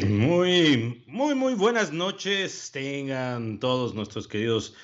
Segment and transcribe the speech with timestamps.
[0.00, 2.70] Muy, muy, muy buenas noches.
[2.72, 4.74] Tengan todos nuestros queridos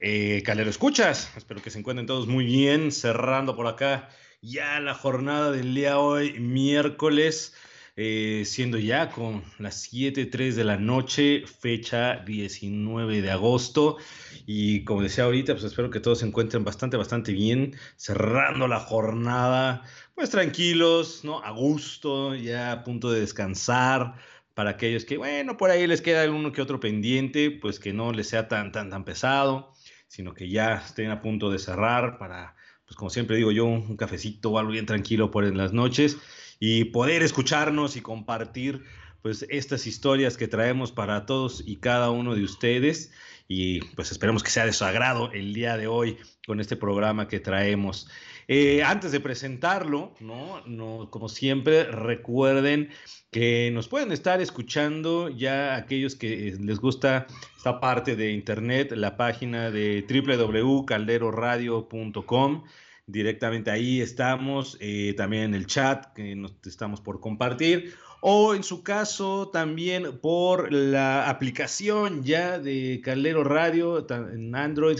[0.00, 1.32] eh, Calero Escuchas.
[1.34, 2.92] Espero que se encuentren todos muy bien.
[2.92, 4.10] Cerrando por acá
[4.42, 7.54] ya la jornada del día hoy, miércoles,
[7.96, 13.96] eh, siendo ya con las 7:03 de la noche, fecha 19 de agosto.
[14.44, 17.76] Y como decía ahorita, pues espero que todos se encuentren bastante, bastante bien.
[17.96, 19.84] Cerrando la jornada,
[20.14, 21.42] pues tranquilos, ¿no?
[21.42, 24.16] A gusto, ya a punto de descansar
[24.54, 28.12] para aquellos que, bueno, por ahí les queda uno que otro pendiente, pues que no
[28.12, 29.72] les sea tan, tan, tan pesado,
[30.08, 33.96] sino que ya estén a punto de cerrar para, pues como siempre digo yo, un
[33.96, 36.18] cafecito o algo bien tranquilo por las noches
[36.58, 38.84] y poder escucharnos y compartir
[39.22, 43.12] pues estas historias que traemos para todos y cada uno de ustedes
[43.48, 47.28] y pues esperemos que sea de su agrado el día de hoy con este programa
[47.28, 48.08] que traemos.
[48.52, 50.60] Eh, antes de presentarlo, ¿no?
[50.66, 51.08] ¿no?
[51.08, 52.88] Como siempre, recuerden
[53.30, 59.16] que nos pueden estar escuchando ya aquellos que les gusta esta parte de internet, la
[59.16, 62.64] página de www.calderoradio.com.
[63.06, 68.64] Directamente ahí estamos, eh, también en el chat que nos estamos por compartir, o en
[68.64, 74.98] su caso también por la aplicación ya de Caldero Radio en Android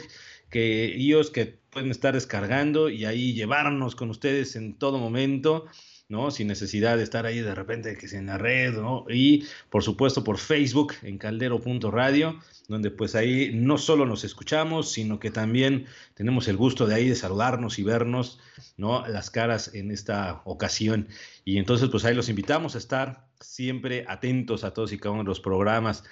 [0.50, 5.66] que ellos que pueden estar descargando y ahí llevarnos con ustedes en todo momento,
[6.08, 6.32] ¿no?
[6.32, 9.06] Sin necesidad de estar ahí de repente que en la red, ¿no?
[9.08, 15.20] Y por supuesto por Facebook en caldero.radio, donde pues ahí no solo nos escuchamos, sino
[15.20, 18.40] que también tenemos el gusto de ahí de saludarnos y vernos,
[18.76, 19.06] ¿no?
[19.06, 21.06] Las caras en esta ocasión.
[21.44, 25.22] Y entonces pues ahí los invitamos a estar siempre atentos a todos y cada uno
[25.22, 26.02] de los programas.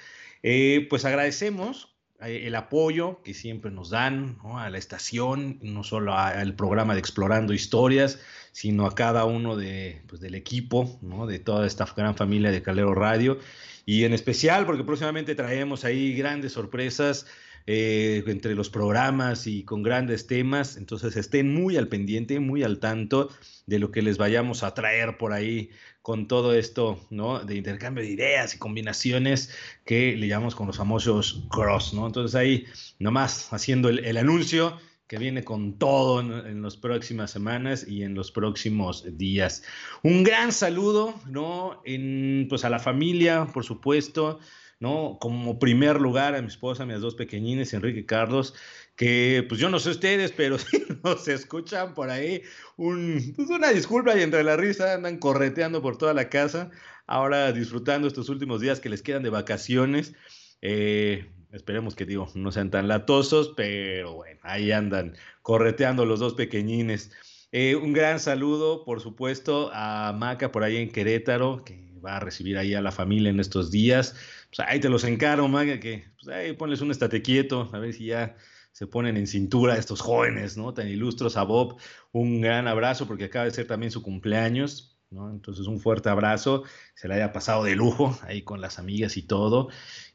[0.45, 6.55] Eh, pues agradecemos el apoyo que siempre nos dan a la estación, no solo al
[6.55, 8.19] programa de Explorando Historias,
[8.51, 11.27] sino a cada uno de, pues, del equipo, ¿no?
[11.27, 13.39] de toda esta gran familia de Calero Radio,
[13.87, 17.27] y en especial porque próximamente traemos ahí grandes sorpresas
[17.67, 22.81] eh, entre los programas y con grandes temas, entonces estén muy al pendiente, muy al
[22.81, 23.31] tanto
[23.69, 25.69] de lo que les vayamos a traer por ahí
[26.01, 27.41] con todo esto, ¿no?
[27.41, 32.07] De intercambio de ideas y combinaciones que le llamamos con los famosos cross, ¿no?
[32.07, 32.65] Entonces ahí
[32.99, 38.33] nomás haciendo el, anuncio que viene con todo en, las próximas semanas y en los
[38.33, 39.63] próximos días.
[40.03, 41.83] Un gran saludo, ¿no?
[41.85, 44.41] En, pues a la familia, por supuesto,
[44.81, 45.19] ¿no?
[45.21, 48.55] Como primer lugar a mi esposa, a mis dos pequeñines, Enrique Carlos,
[48.99, 52.43] que pues yo no sé ustedes, pero si nos escuchan por ahí,
[52.77, 56.73] un, pues una disculpa y entre la risa andan correteando por toda la casa,
[57.07, 60.15] ahora disfrutando estos últimos días que les quedan de vacaciones.
[60.63, 66.35] Eh, esperemos que digo, no sean tan latosos, pero bueno, ahí andan correteando los dos
[66.35, 67.13] pequeñines.
[67.53, 72.21] Eh, un gran saludo, por supuesto, a Maca por ahí en Querétaro, que va a
[72.21, 74.17] recibir ahí a la familia en estos días.
[74.49, 77.95] Pues ahí te los encargo, Maca, que pues ahí ponles un estate quieto, a ver
[77.95, 78.35] si ya
[78.73, 80.73] se ponen en cintura estos jóvenes, ¿no?
[80.73, 81.79] Tan ilustros a Bob.
[82.13, 85.31] Un gran abrazo porque acaba de ser también su cumpleaños, ¿no?
[85.31, 86.65] Entonces un fuerte abrazo,
[86.95, 89.69] se le haya pasado de lujo ahí con las amigas y todo,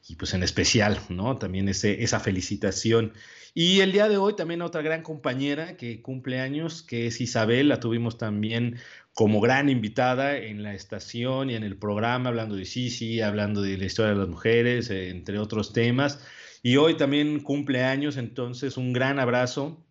[0.08, 1.36] y pues en especial, ¿no?
[1.36, 3.12] También esa felicitación.
[3.54, 7.68] Y el día de hoy también otra gran compañera que cumple años, que es Isabel,
[7.68, 8.78] la tuvimos también
[9.12, 13.78] como gran invitada en la estación y en el programa, hablando de Sisi, hablando de
[13.78, 16.24] la historia de las mujeres, entre otros temas.
[16.64, 19.84] Y hoy también cumple años, entonces un gran abrazo,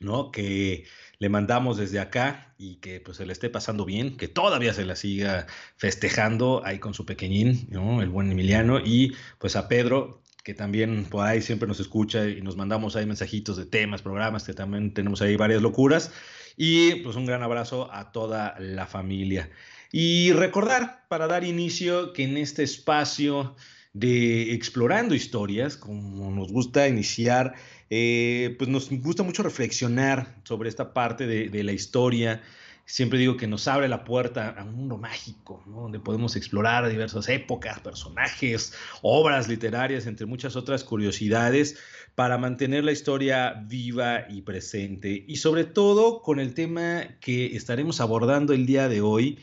[0.00, 0.32] ¿no?
[0.32, 0.86] Que
[1.18, 4.86] le mandamos desde acá y que pues se le esté pasando bien, que todavía se
[4.86, 5.46] la siga
[5.76, 8.00] festejando ahí con su pequeñín, ¿no?
[8.00, 12.40] El buen Emiliano y pues a Pedro, que también por ahí siempre nos escucha y
[12.40, 16.12] nos mandamos ahí mensajitos de temas, programas, que también tenemos ahí varias locuras.
[16.56, 19.50] Y pues un gran abrazo a toda la familia.
[19.92, 23.54] Y recordar, para dar inicio, que en este espacio
[23.98, 27.54] de explorando historias, como nos gusta iniciar,
[27.88, 32.42] eh, pues nos gusta mucho reflexionar sobre esta parte de, la historia.
[32.84, 37.26] Siempre digo que nos abre la puerta a un mundo mágico, donde podemos explorar diversas
[37.30, 41.78] épocas, personajes, obras literarias, entre muchas otras curiosidades,
[42.14, 45.24] para mantener la historia viva y presente.
[45.26, 49.38] Y sobre todo con el tema que estaremos abordando el día de hoy,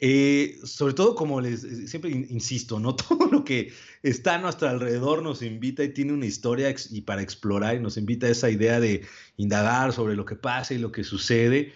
[0.00, 2.96] eh, sobre todo, como les eh, siempre insisto, ¿no?
[3.08, 7.20] Todo lo que está a nuestro alrededor nos invita y tiene una historia y para
[7.20, 9.02] explorar y nos invita a esa idea de
[9.36, 11.72] indagar sobre lo que pasa y lo que sucede.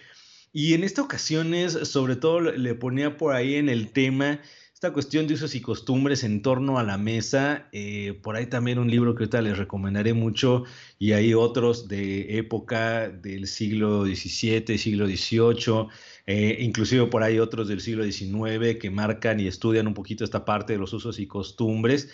[0.51, 4.39] Y en esta ocasión, sobre todo, le ponía por ahí en el tema
[4.75, 7.69] esta cuestión de usos y costumbres en torno a la mesa.
[7.71, 10.65] Eh, por ahí también un libro que ahorita les recomendaré mucho
[10.99, 15.87] y hay otros de época del siglo XVII, siglo XVIII,
[16.27, 20.43] eh, inclusive por ahí otros del siglo XIX que marcan y estudian un poquito esta
[20.43, 22.09] parte de los usos y costumbres.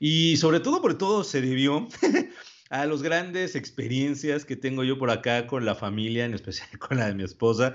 [0.00, 1.86] Y sobre todo, por todo se debió
[2.70, 6.96] a las grandes experiencias que tengo yo por acá con la familia, en especial con
[6.96, 7.74] la de mi esposa,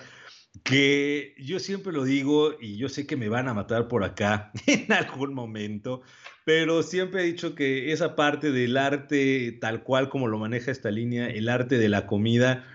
[0.64, 4.52] que yo siempre lo digo y yo sé que me van a matar por acá
[4.68, 6.02] en algún momento,
[6.46, 10.92] pero siempre he dicho que esa parte del arte, tal cual como lo maneja esta
[10.92, 12.66] línea, el arte de la comida,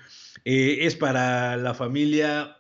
[0.45, 2.57] eh, es para la familia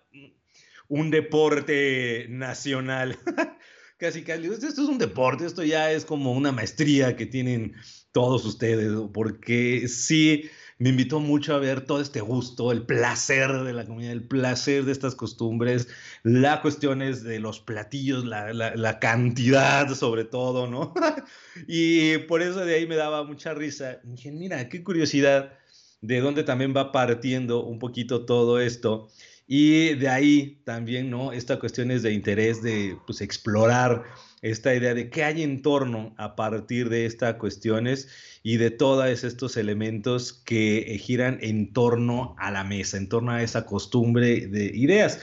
[0.88, 3.18] un deporte nacional.
[3.96, 7.74] casi, casi, esto es un deporte, esto ya es como una maestría que tienen
[8.12, 10.50] todos ustedes, porque sí
[10.80, 14.86] me invitó mucho a ver todo este gusto, el placer de la comida, el placer
[14.86, 15.88] de estas costumbres,
[16.22, 20.94] las cuestiones de los platillos, la, cantidad sobre todo, ¿no?
[21.68, 24.00] y por eso de ahí me daba mucha risa.
[24.04, 25.52] dije, mira, qué curiosidad
[26.00, 29.10] de dónde también va partiendo un poquito todo esto.
[29.46, 31.32] Y de ahí también, ¿no?
[31.32, 34.04] Esta cuestión es de interés de pues, explorar
[34.42, 38.08] esta idea de qué hay en torno a partir de estas cuestiones
[38.42, 43.42] y de todos estos elementos que giran en torno a la mesa, en torno a
[43.42, 45.20] esa costumbre de ideas.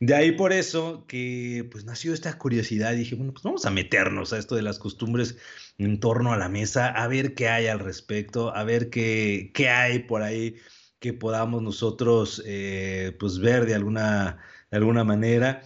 [0.00, 3.70] De ahí por eso que pues nació esta curiosidad y dije, bueno, pues vamos a
[3.70, 5.36] meternos a esto de las costumbres
[5.76, 9.68] en torno a la mesa, a ver qué hay al respecto, a ver qué, qué
[9.68, 10.56] hay por ahí
[11.00, 14.38] que podamos nosotros eh, pues ver de alguna,
[14.70, 15.62] de alguna manera.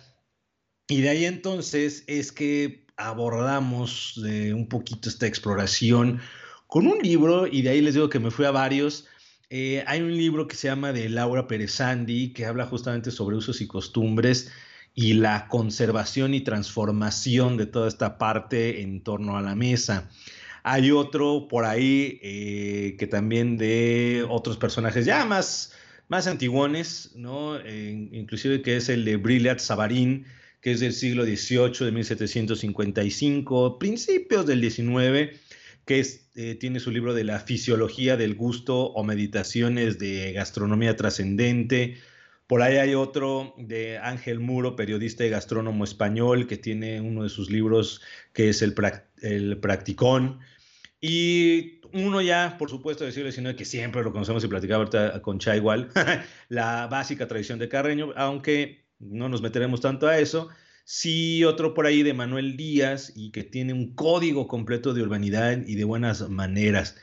[0.88, 6.20] Y de ahí entonces es que abordamos eh, un poquito esta exploración
[6.66, 9.06] con un libro, y de ahí les digo que me fui a varios.
[9.50, 13.60] Eh, hay un libro que se llama de Laura Perezandi, que habla justamente sobre usos
[13.60, 14.50] y costumbres
[14.94, 20.08] y la conservación y transformación de toda esta parte en torno a la mesa.
[20.62, 25.72] Hay otro por ahí eh, que también de otros personajes ya más,
[26.08, 27.58] más antiguones, ¿no?
[27.66, 30.26] inclusive que es el de Brillat Savarin,
[30.62, 35.37] que es del siglo XVIII, de 1755, principios del XIX,
[35.85, 36.06] que
[36.37, 41.99] eh, tiene su libro de la fisiología del gusto o meditaciones de gastronomía trascendente.
[42.47, 47.29] Por ahí hay otro de Ángel Muro, periodista y gastrónomo español, que tiene uno de
[47.29, 48.00] sus libros
[48.32, 48.73] que es el,
[49.20, 50.38] el Practicón.
[51.00, 55.23] Y uno ya, por supuesto, del siglo XIX, que siempre lo conocemos y platicaba ahorita
[55.23, 55.91] con Cha igual,
[56.49, 60.49] la básica tradición de Carreño, aunque no nos meteremos tanto a eso,
[60.84, 65.58] Sí, otro por ahí de Manuel Díaz y que tiene un código completo de urbanidad
[65.66, 66.96] y de buenas maneras.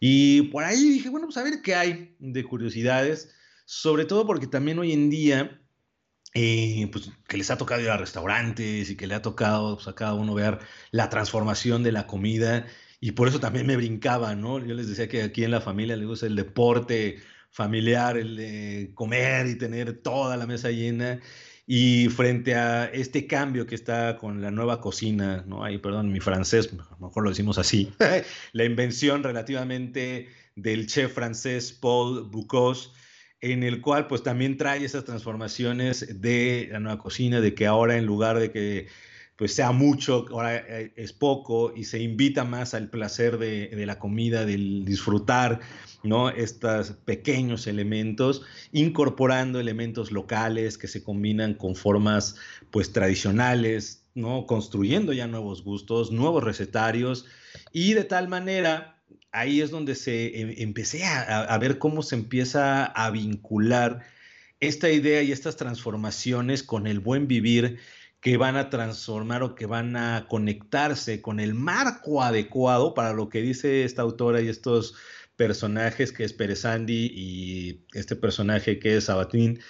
[0.00, 4.46] Y por ahí dije, bueno, pues a ver qué hay de curiosidades, sobre todo porque
[4.46, 5.62] también hoy en día,
[6.34, 9.88] eh, pues que les ha tocado ir a restaurantes y que le ha tocado pues,
[9.88, 10.58] a cada uno ver
[10.90, 12.66] la transformación de la comida
[13.00, 14.58] y por eso también me brincaba, ¿no?
[14.64, 17.18] Yo les decía que aquí en la familia le gusta el deporte
[17.56, 21.20] familiar, el de comer y tener toda la mesa llena.
[21.66, 25.64] Y frente a este cambio que está con la nueva cocina, ¿no?
[25.64, 26.70] Ahí, perdón, mi francés,
[27.00, 27.92] mejor lo decimos así,
[28.52, 32.90] la invención relativamente del chef francés Paul Bocuse,
[33.40, 37.96] en el cual pues también trae esas transformaciones de la nueva cocina, de que ahora
[37.96, 38.86] en lugar de que
[39.36, 43.86] pues sea mucho, ahora eh, es poco y se invita más al placer de, de
[43.86, 45.60] la comida, del disfrutar,
[46.02, 46.30] ¿no?
[46.30, 52.36] Estos pequeños elementos, incorporando elementos locales que se combinan con formas
[52.70, 54.46] pues tradicionales, ¿no?
[54.46, 57.26] Construyendo ya nuevos gustos, nuevos recetarios
[57.72, 59.02] y de tal manera
[59.32, 64.00] ahí es donde se em, empecé a, a ver cómo se empieza a vincular
[64.60, 67.78] esta idea y estas transformaciones con el buen vivir
[68.26, 73.28] que van a transformar o que van a conectarse con el marco adecuado para lo
[73.28, 74.96] que dice esta autora y estos
[75.36, 79.60] personajes que es Perezandi y este personaje que es Sabatín,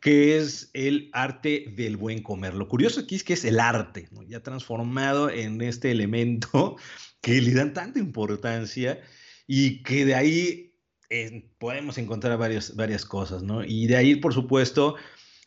[0.00, 2.54] que es el arte del buen comer.
[2.54, 6.76] Lo curioso aquí es que es el arte, ya transformado en este elemento
[7.20, 8.98] que le dan tanta importancia
[9.46, 10.74] y que de ahí
[11.10, 13.62] eh, podemos encontrar varias, varias cosas, ¿no?
[13.62, 14.96] Y de ahí, por supuesto,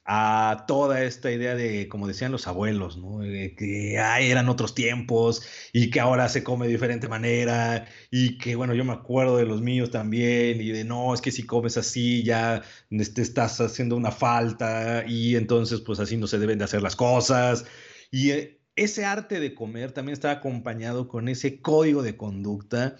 [0.05, 3.19] a toda esta idea de, como decían los abuelos, ¿no?
[3.19, 8.73] que eran otros tiempos y que ahora se come de diferente manera y que, bueno,
[8.73, 12.23] yo me acuerdo de los míos también y de, no, es que si comes así
[12.23, 16.81] ya te estás haciendo una falta y entonces pues así no se deben de hacer
[16.81, 17.65] las cosas.
[18.11, 22.97] Y eh, ese arte de comer también está acompañado con ese código de conducta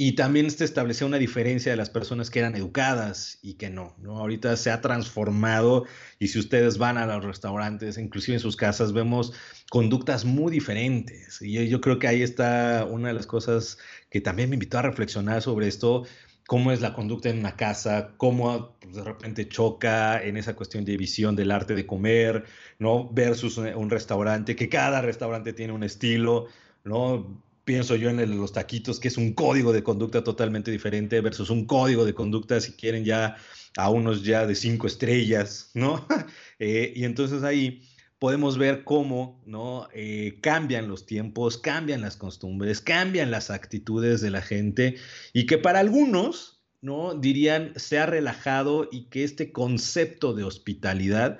[0.00, 3.96] y también se establecía una diferencia de las personas que eran educadas y que no,
[3.98, 4.18] ¿no?
[4.18, 5.86] Ahorita se ha transformado
[6.20, 9.32] y si ustedes van a los restaurantes, inclusive en sus casas, vemos
[9.70, 11.42] conductas muy diferentes.
[11.42, 13.78] Y yo creo que ahí está una de las cosas
[14.08, 16.04] que también me invitó a reflexionar sobre esto,
[16.46, 20.84] cómo es la conducta en una casa, cómo pues, de repente choca en esa cuestión
[20.84, 22.44] de visión del arte de comer,
[22.78, 23.10] ¿no?
[23.10, 26.46] Versus un restaurante, que cada restaurante tiene un estilo,
[26.84, 27.47] ¿no?
[27.68, 31.66] Pienso yo en los taquitos, que es un código de conducta totalmente diferente versus un
[31.66, 33.36] código de conducta, si quieren, ya
[33.76, 36.06] a unos ya de cinco estrellas, ¿no?
[36.60, 37.82] Eh, y entonces ahí
[38.18, 39.86] podemos ver cómo, ¿no?
[39.94, 44.96] Eh, cambian los tiempos, cambian las costumbres, cambian las actitudes de la gente
[45.32, 47.14] y que para algunos, ¿no?
[47.14, 51.38] Dirían, se ha relajado y que este concepto de hospitalidad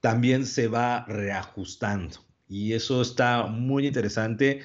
[0.00, 2.20] también se va reajustando.
[2.48, 4.60] Y eso está muy interesante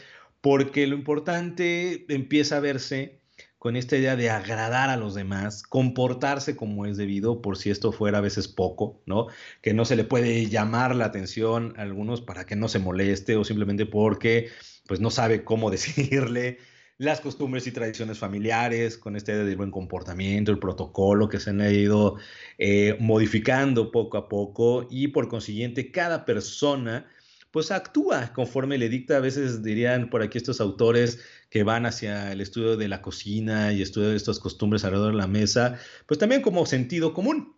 [0.46, 3.20] porque lo importante empieza a verse
[3.58, 7.92] con esta idea de agradar a los demás, comportarse como es debido, por si esto
[7.92, 9.26] fuera a veces poco, ¿no?
[9.64, 13.36] Que no se le puede llamar la atención a algunos para que no se moleste
[13.38, 14.50] o simplemente porque
[14.86, 16.60] pues no sabe cómo decirle
[17.00, 21.50] las costumbres y tradiciones familiares, con esta idea del buen comportamiento, el protocolo que se
[21.50, 22.18] han ido
[22.60, 27.08] eh, modificando poco a poco y por consiguiente cada persona
[27.56, 31.20] pues actúa conforme le dicta, a veces dirían por aquí estos autores
[31.50, 35.20] que van hacia el estudio de la cocina y estudio de estas costumbres alrededor de
[35.20, 37.56] la mesa, pues también como sentido común.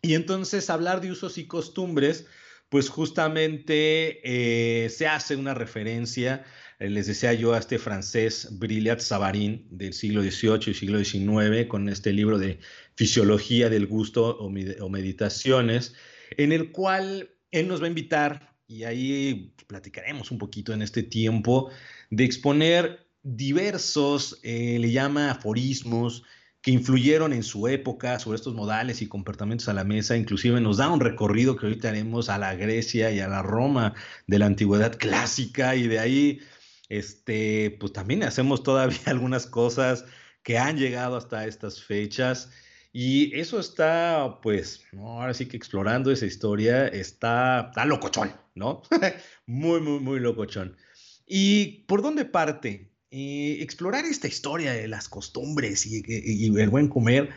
[0.00, 2.26] Y entonces hablar de usos y costumbres,
[2.68, 6.44] pues justamente eh, se hace una referencia,
[6.78, 11.66] eh, les decía yo, a este francés Brillat Savarin del siglo XVIII y siglo XIX,
[11.66, 12.60] con este libro de
[12.94, 15.96] Fisiología del Gusto o Meditaciones,
[16.36, 21.02] en el cual él nos va a invitar y ahí platicaremos un poquito en este
[21.02, 21.70] tiempo
[22.10, 26.24] de exponer diversos, eh, le llama aforismos,
[26.62, 30.78] que influyeron en su época sobre estos modales y comportamientos a la mesa, inclusive nos
[30.78, 33.94] da un recorrido que ahorita haremos a la Grecia y a la Roma
[34.26, 36.40] de la antigüedad clásica y de ahí,
[36.88, 40.06] este, pues también hacemos todavía algunas cosas
[40.42, 42.50] que han llegado hasta estas fechas
[42.98, 48.80] y eso está, pues, ahora sí que explorando esa historia, está, está locochón, ¿no?
[49.46, 50.78] muy, muy, muy locochón.
[51.26, 52.90] ¿Y por dónde parte?
[53.10, 57.28] Eh, explorar esta historia de las costumbres y, el buen comer.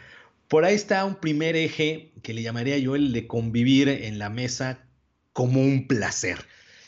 [0.48, 4.30] Por ahí está un primer eje que le llamaría yo el de convivir en la
[4.30, 4.88] mesa
[5.34, 6.38] como un placer.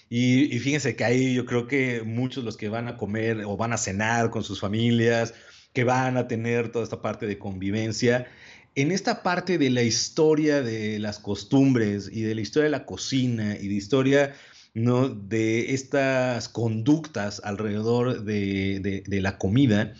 [0.07, 3.57] Y, y, fíjense que ahí yo creo que muchos los que van a comer o
[3.57, 5.33] van a cenar con sus familias,
[5.73, 8.27] que van a tener toda esta parte de convivencia,
[8.75, 12.85] en esta parte de la historia de las costumbres y de la historia de la
[12.85, 14.35] cocina y de historia
[14.73, 15.09] ¿no?
[15.09, 19.93] de estas conductas alrededor de, la comida,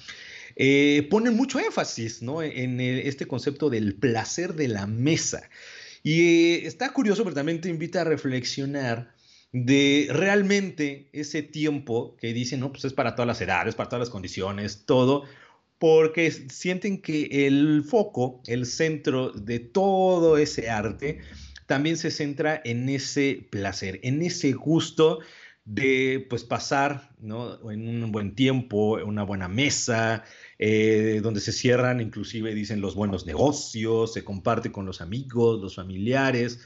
[0.56, 2.42] eh, ponen mucho énfasis ¿no?
[2.42, 5.44] en este concepto del placer de la mesa.
[6.04, 9.14] Y eh, está curioso, pero también te invita a reflexionar
[9.52, 14.08] de realmente ese tiempo que dicen, no, pues es para todas las edades, para todas
[14.08, 15.26] las condiciones, todo,
[15.82, 21.22] porque sienten que el foco, el centro de todo ese arte,
[21.66, 25.22] también se centra en ese placer, en ese gusto
[25.66, 27.72] de pues pasar ¿no?
[27.72, 30.24] en un buen tiempo, en una buena mesa,
[30.60, 35.78] eh, donde se cierran, inclusive dicen los buenos negocios, se comparte con los amigos, los
[35.78, 36.60] familiares,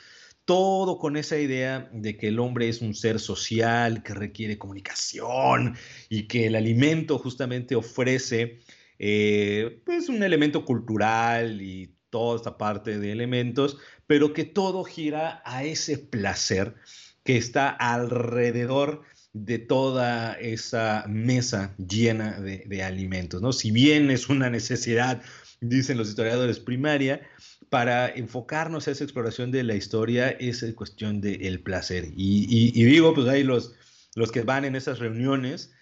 [0.43, 5.77] todo con esa idea de que el hombre es un ser social que requiere comunicación
[6.09, 8.59] y que el alimento justamente ofrece
[8.99, 15.41] eh, pues un elemento cultural y toda esta parte de elementos, pero que todo gira
[15.45, 16.75] a ese placer
[17.23, 19.01] que está alrededor
[19.33, 23.51] de toda esa mesa llena de, alimentos, ¿no?
[23.51, 25.21] Si bien es una necesidad,
[25.59, 27.21] dicen los historiadores, primaria,
[27.69, 32.05] para enfocarnos a esa exploración de la historia es cuestión del placer.
[32.15, 33.73] Y, y, digo, pues ahí los,
[34.15, 35.74] los que van en esas reuniones,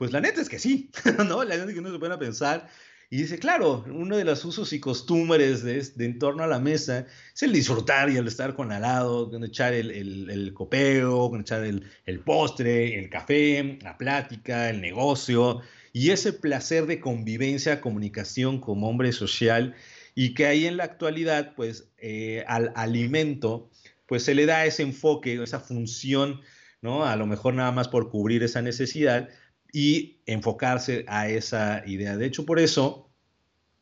[0.00, 0.90] pues la neta es que sí,
[1.28, 1.44] ¿no?
[1.44, 2.70] La neta es que no se puede pensar.
[3.10, 6.58] Y dice, claro, uno de los usos y costumbres de, de en torno a la
[6.58, 7.04] mesa
[7.34, 11.28] es el disfrutar y el estar con al lado, con echar el, el, el copeo,
[11.28, 15.60] con echar el, el postre, el café, la plática, el negocio,
[15.92, 19.74] y ese placer de convivencia, comunicación como hombre social,
[20.14, 23.68] y que ahí en la actualidad, pues eh, al alimento,
[24.06, 26.40] pues se le da ese enfoque, esa función,
[26.80, 27.04] ¿no?
[27.04, 29.28] A lo mejor nada más por cubrir esa necesidad,
[29.72, 32.16] y enfocarse a esa idea.
[32.16, 33.10] De hecho, por eso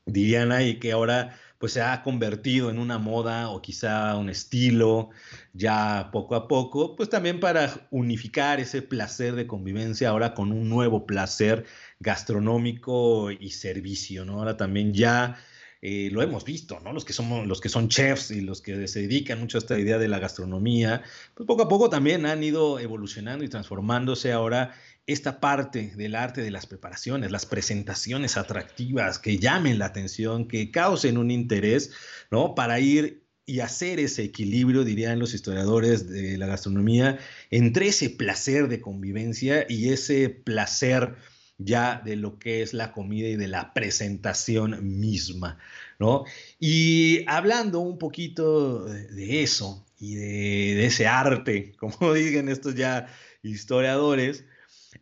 [0.07, 5.11] dirían ahí que ahora pues se ha convertido en una moda o quizá un estilo
[5.53, 10.69] ya poco a poco, pues también para unificar ese placer de convivencia ahora con un
[10.69, 11.65] nuevo placer
[11.99, 14.35] gastronómico y servicio, ¿no?
[14.35, 15.37] Ahora también ya
[15.83, 16.93] eh, lo hemos visto, ¿no?
[16.93, 19.79] Los que, somos, los que son chefs y los que se dedican mucho a esta
[19.79, 21.03] idea de la gastronomía,
[21.35, 24.75] pues poco a poco también han ido evolucionando y transformándose ahora
[25.09, 30.71] esta parte del arte de las preparaciones, las presentaciones atractivas que llamen la atención, que
[30.71, 31.93] causen un interés,
[32.31, 32.55] ¿no?
[32.55, 37.19] Para ir y hacer ese equilibrio, dirían los historiadores de la gastronomía,
[37.51, 41.17] entre ese placer de convivencia y ese placer
[41.57, 45.59] ya de lo que es la comida y de la presentación misma,
[45.99, 46.25] ¿no?
[46.61, 53.07] Y hablando un poquito de eso y de, ese arte, como digan estos ya
[53.43, 54.45] historiadores,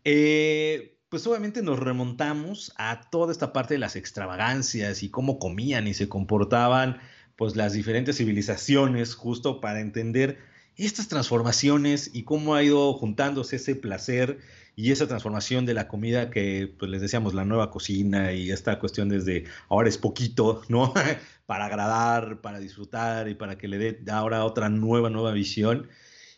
[0.05, 5.87] eh, pues obviamente nos remontamos a toda esta parte de las extravagancias y cómo comían
[5.87, 6.99] y se comportaban
[7.37, 10.39] pues las diferentes civilizaciones justo para entender
[10.77, 14.39] estas transformaciones y cómo ha ido juntándose ese placer
[14.75, 18.79] y esa transformación de la comida que, pues les decíamos, la nueva cocina y esta
[18.79, 20.93] cuestión desde ahora es poquito, ¿no?
[21.47, 25.89] para agradar, para disfrutar y para que le dé ahora otra nueva, nueva visión.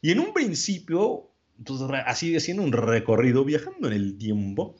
[0.00, 1.27] Y en un principio,
[1.64, 4.76] pues, así haciendo un recorrido, viajando en el tiempo,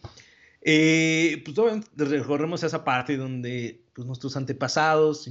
[0.62, 1.56] eh, pues
[1.96, 5.30] recorremos esa parte donde pues, nuestros antepasados,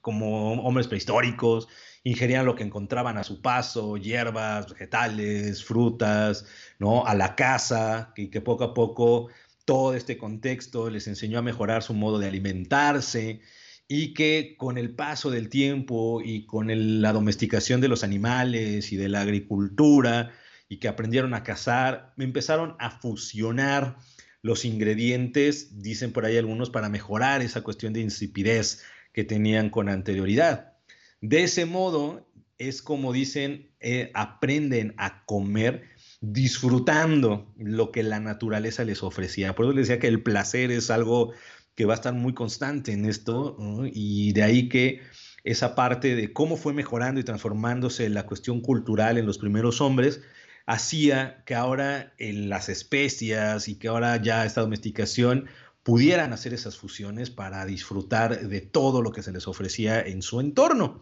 [0.00, 1.68] como hombres prehistóricos,
[2.04, 6.46] ingerían lo que encontraban a su paso, hierbas, vegetales, frutas,
[6.78, 7.04] ¿no?
[7.04, 9.28] A la casa, y que poco a poco
[9.64, 13.40] todo este contexto les enseñó a mejorar su modo de alimentarse
[13.88, 16.68] y que con el paso del tiempo y con
[17.02, 20.32] la domesticación de los animales y de la agricultura
[20.68, 23.96] y que aprendieron a cazar, empezaron a fusionar
[24.42, 28.82] los ingredientes, dicen por ahí algunos, para mejorar esa cuestión de insipidez
[29.12, 30.74] que tenían con anterioridad.
[31.20, 35.84] De ese modo es como dicen, eh, aprenden a comer
[36.20, 39.54] disfrutando lo que la naturaleza les ofrecía.
[39.54, 41.32] Por eso les decía que el placer es algo
[41.74, 43.56] que va a estar muy constante en esto
[43.92, 45.02] y de ahí que
[45.44, 50.22] esa parte de cómo fue mejorando y transformándose la cuestión cultural en los primeros hombres
[50.66, 55.46] hacía que ahora en las especias y que ahora ya esta domesticación
[55.84, 60.40] pudieran hacer esas fusiones para disfrutar de todo lo que se les ofrecía en su
[60.40, 61.00] entorno.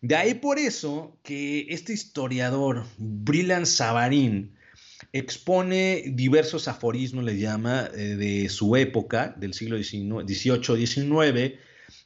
[0.00, 4.54] De ahí por eso que este historiador, Brillan Savarin,
[5.12, 11.58] expone diversos aforismos, le llama, eh, de su época, del siglo XVIII-XIX,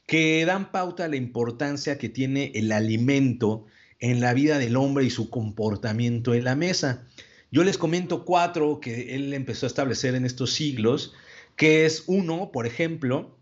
[0.07, 3.65] que dan pauta a la importancia que tiene el alimento
[3.99, 7.07] en la vida del hombre y su comportamiento en la mesa.
[7.51, 11.13] Yo les comento cuatro que él empezó a establecer en estos siglos
[11.55, 13.37] que es uno, por ejemplo,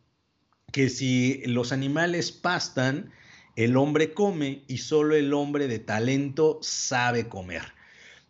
[0.72, 3.12] que si los animales pastan,
[3.56, 7.74] el hombre come y solo el hombre de talento sabe comer.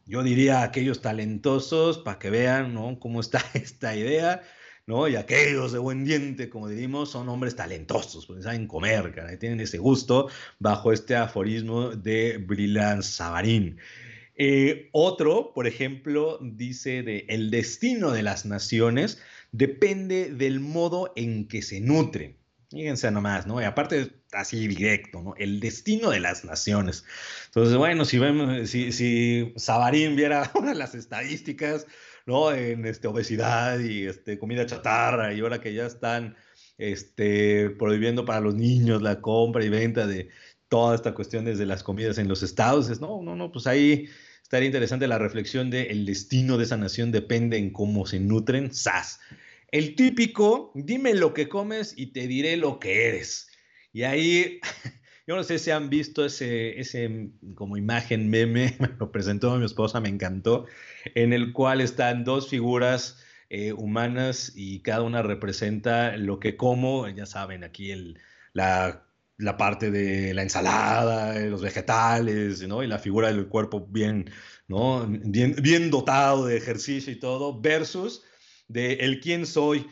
[0.08, 3.00] Yo diría a aquellos talentosos para que vean ¿no?
[3.00, 4.44] cómo está esta idea,
[4.88, 5.08] ¿no?
[5.08, 9.60] Y aquellos de buen diente, como diríamos, son hombres talentosos, porque saben comer, cara, tienen
[9.60, 13.80] ese gusto bajo este aforismo de Brillant Savarin.
[14.38, 19.21] Eh, otro, por ejemplo, dice de el destino de las naciones
[19.52, 22.38] depende del modo en que se nutren.
[22.69, 23.62] Fíjense nomás, ¿no?
[23.62, 25.36] Y aparte, así directo, ¿no?
[25.38, 27.06] El destino de las naciones.
[27.45, 31.88] Entonces, bueno, si vemos, si, si Sabarín viera las estadísticas,
[32.26, 32.52] ¿no?
[32.52, 36.36] En este, obesidad y este, comida chatarra, y ahora que ya están
[36.78, 40.30] este, prohibiendo para los niños la compra y venta de
[40.68, 44.10] toda esta cuestión desde las comidas en los estados, es, no, no, no, pues ahí
[44.42, 48.74] estaría interesante la reflexión de el destino de esa nación depende en cómo se nutren,
[48.74, 49.20] sas.
[49.72, 53.50] El típico, dime lo que comes y te diré lo que eres.
[53.92, 54.60] Y ahí,
[55.28, 59.66] yo no sé si han visto ese, ese como imagen meme, me lo presentó mi
[59.66, 60.66] esposa, me encantó,
[61.16, 67.08] en el cual están dos figuras eh, humanas y cada una representa lo que como,
[67.10, 68.20] ya saben, aquí el,
[68.54, 69.08] la,
[69.38, 72.84] la parte de la ensalada, los vegetales, ¿no?
[72.84, 74.30] Y la figura del cuerpo bien,
[74.68, 75.06] ¿no?
[75.08, 78.24] Bien, bien dotado de ejercicio y todo, versus
[78.68, 79.88] de el quién soy,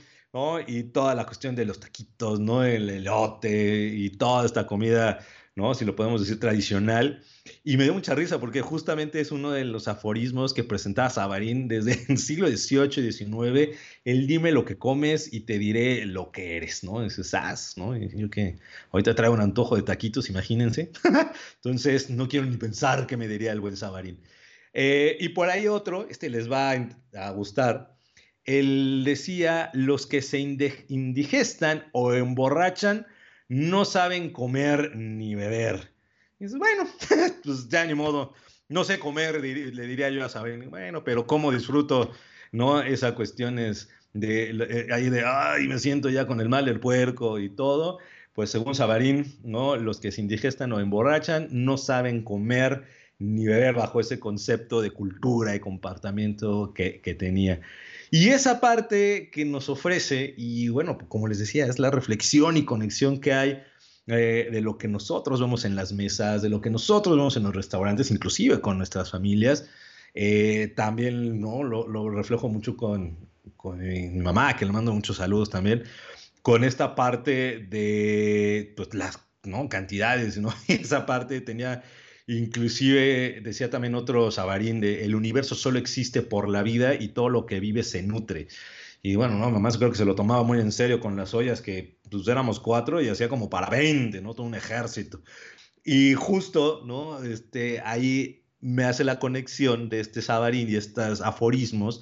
[0.68, 2.64] Y toda la cuestión de los taquitos, ¿no?
[2.64, 5.20] El elote y toda esta comida,
[5.56, 5.76] ¿no?
[5.76, 7.24] Si lo podemos decir tradicional.
[7.64, 11.68] Y me dio mucha risa porque justamente es uno de los aforismos que presentaba Sabarín
[11.68, 16.32] desde el siglo XVIII y XIX, el dime lo que comes y te diré lo
[16.32, 17.04] que eres, ¿no?
[17.04, 17.96] Es as, ¿no?
[17.96, 18.58] Y yo que
[18.92, 20.92] ahorita traigo un antojo de taquitos, imagínense.
[21.58, 24.20] Entonces, no quiero ni pensar que me diría el buen Sabarín.
[24.74, 27.93] Eh, y por ahí otro, este les va a gustar,
[28.46, 33.08] él decía, los que se indigestan o emborrachan
[33.48, 35.92] no saben comer ni beber.
[36.40, 36.88] Y dices, bueno,
[37.44, 38.34] pues ya ni modo,
[38.68, 42.12] no sé comer, le diría yo a Sabarín, bueno, pero cómo disfruto,
[42.52, 42.82] ¿no?
[42.82, 46.80] Esa cuestión es de, eh, ahí de, ay, me siento ya con el mal del
[46.80, 48.00] puerco y todo.
[48.34, 49.76] Pues según Sabarín, ¿no?
[49.76, 52.84] Los que se indigestan o emborrachan no saben comer
[53.20, 57.62] ni beber bajo ese concepto de cultura y comportamiento que tenía.
[58.14, 62.64] Y esa parte que nos ofrece, y bueno, como les decía, es la reflexión y
[62.64, 63.64] conexión que hay
[64.06, 67.42] eh, de lo que nosotros vemos en las mesas, de lo que nosotros vemos en
[67.42, 69.68] los restaurantes, inclusive con nuestras familias.
[70.14, 71.64] Eh, también ¿no?
[71.64, 73.18] Lo, reflejo mucho con,
[73.58, 75.82] con, mi mamá, que le mando muchos saludos también,
[76.44, 79.68] con esta parte de pues, las ¿no?
[79.70, 80.54] cantidades, ¿no?
[80.68, 81.84] esa parte tenía
[82.28, 87.30] Inclusive decía también otro Sabarín de el universo solo existe por la vida y todo
[87.30, 88.48] lo que vive se nutre.
[89.02, 91.62] Y bueno, no, mamá creo que se lo tomaba muy en serio con las ollas
[91.62, 94.34] que pues éramos cuatro y hacía como para 20, ¿no?
[94.34, 95.22] Todo un ejército.
[95.84, 97.22] Y justo, ¿no?
[97.24, 102.02] Este, ahí me hace la conexión de este Sabarín y estos aforismos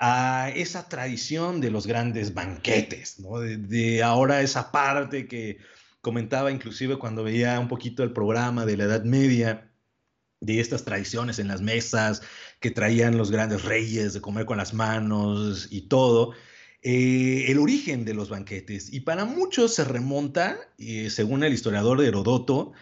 [0.00, 3.38] a esa tradición de los grandes banquetes, ¿no?
[3.38, 5.58] de ahora esa parte que
[6.02, 9.72] comentaba inclusive cuando veía un poquito el programa de la Edad Media,
[10.40, 12.20] de estas tradiciones en las mesas
[12.60, 16.32] que traían los grandes reyes de comer con las manos y todo,
[16.82, 18.92] eh, el origen de los banquetes.
[18.92, 22.72] Y para muchos se remonta, eh, según el historiador Herodoto,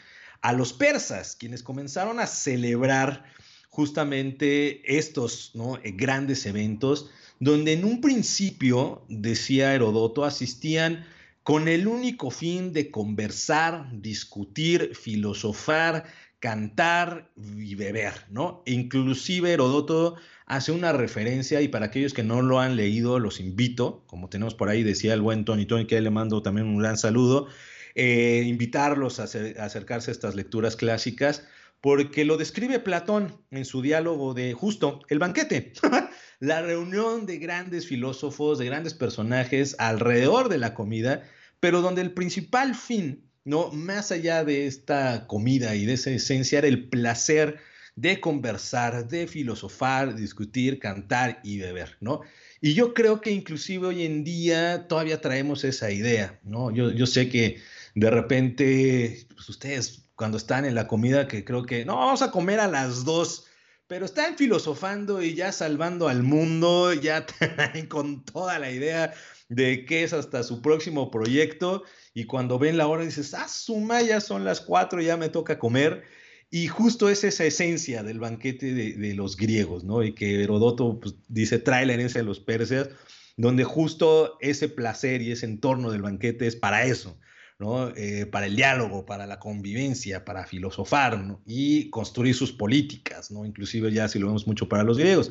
[0.41, 3.25] a los persas, quienes comenzaron a celebrar
[3.69, 5.53] justamente estos.
[5.85, 11.05] Eh, grandes eventos, donde en un principio, decía Herodoto, asistían
[11.43, 16.05] con el único fin de conversar, discutir, filosofar,
[16.39, 18.63] cantar y beber, ¿no?
[18.67, 24.03] Inclusive Herodoto hace una referencia y para aquellos que no lo han leído, los invito,
[24.07, 26.97] como tenemos por ahí, decía el buen Tony Tony, que le mando también un gran
[26.97, 27.47] saludo,
[27.95, 31.47] eh, invitarlos a, a acercarse a estas lecturas clásicas,
[31.81, 35.73] porque lo describe Platón en su diálogo de justo el banquete,
[36.41, 41.23] la reunión de grandes filósofos, de grandes personajes alrededor de la comida,
[41.61, 46.59] pero donde el principal fin, no más allá de esta comida y de esa esencia,
[46.59, 47.59] era el placer
[47.95, 52.23] de conversar, de filosofar, discutir, cantar y beber, ¿no?
[52.63, 56.71] Y yo creo que inclusive hoy en día todavía traemos esa idea, ¿no?
[56.71, 57.61] Yo, yo sé que
[57.95, 62.31] de repente, pues ustedes cuando están en la comida, que creo que, no, vamos a
[62.31, 63.47] comer a las dos,
[63.91, 67.27] pero están filosofando y ya salvando al mundo, ya
[67.89, 69.13] con toda la idea
[69.49, 71.83] de qué es hasta su próximo proyecto,
[72.15, 75.59] y cuando ven la hora dices, ah, suma, ya son las cuatro, ya me toca
[75.59, 76.05] comer.
[76.53, 80.05] Y justo es esa esencia del banquete de, los griegos, ¿no?
[80.05, 82.91] Y que Herodoto pues, dice, trae la herencia de los persas,
[83.37, 87.19] donde justo ese placer y ese entorno del banquete es para eso,
[87.95, 93.45] eh, para el diálogo, para la convivencia, para filosofar y construir sus políticas, ¿no?
[93.45, 95.31] Inclusive ya si lo vemos mucho para los griegos.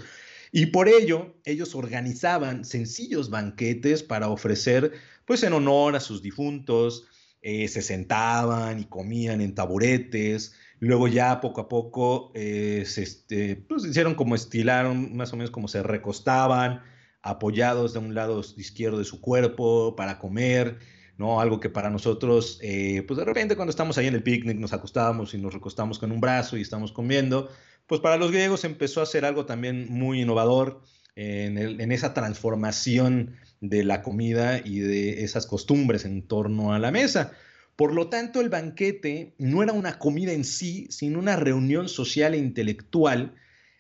[0.52, 4.94] Y por ello, ellos organizaban sencillos banquetes para ofrecer,
[5.26, 7.08] pues en honor a sus difuntos,
[7.42, 13.56] eh, se sentaban y comían en taburetes, luego ya poco a poco eh, se este,
[13.56, 16.84] pues hicieron como estilaron, más o menos como se recostaban,
[17.22, 20.80] apoyados de un lado izquierdo de su cuerpo para comer,
[21.20, 21.42] ¿no?
[21.42, 24.72] Algo que para nosotros, eh, pues de repente cuando estamos ahí en el picnic nos
[24.72, 27.50] acostábamos y nos recostamos con un brazo y estamos comiendo,
[27.88, 30.82] pues para los griegos empezó a ser algo también muy innovador
[31.16, 37.34] en, esa transformación de la comida y de esas costumbres en torno a la mesa.
[37.76, 42.34] Por lo tanto, el banquete no era una comida en sí, sino una reunión social
[42.34, 43.36] e intelectual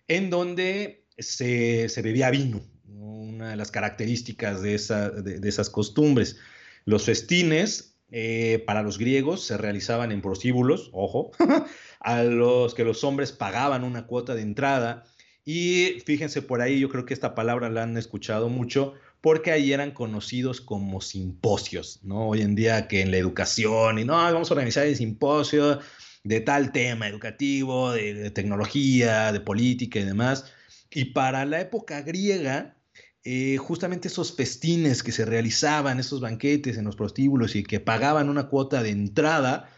[0.09, 6.37] en donde se, bebía vino, una de las características de esas costumbres.
[6.85, 11.31] Los festines eh, para los griegos se realizaban en prostíbulos, ojo,
[11.99, 15.03] a los que los hombres pagaban una cuota de entrada.
[15.45, 19.73] Y fíjense por ahí, yo creo que esta palabra la han escuchado mucho, porque ahí
[19.73, 22.29] eran conocidos como simposios, ¿no?
[22.29, 25.79] Hoy en día que en la educación, y no, vamos a organizar el simposio
[26.23, 30.45] de tal tema educativo, de tecnología, de política y demás.
[30.91, 32.75] Y para la época griega,
[33.23, 38.29] eh, justamente esos festines que se realizaban, esos banquetes en los prostíbulos y que pagaban
[38.29, 39.69] una cuota de entrada,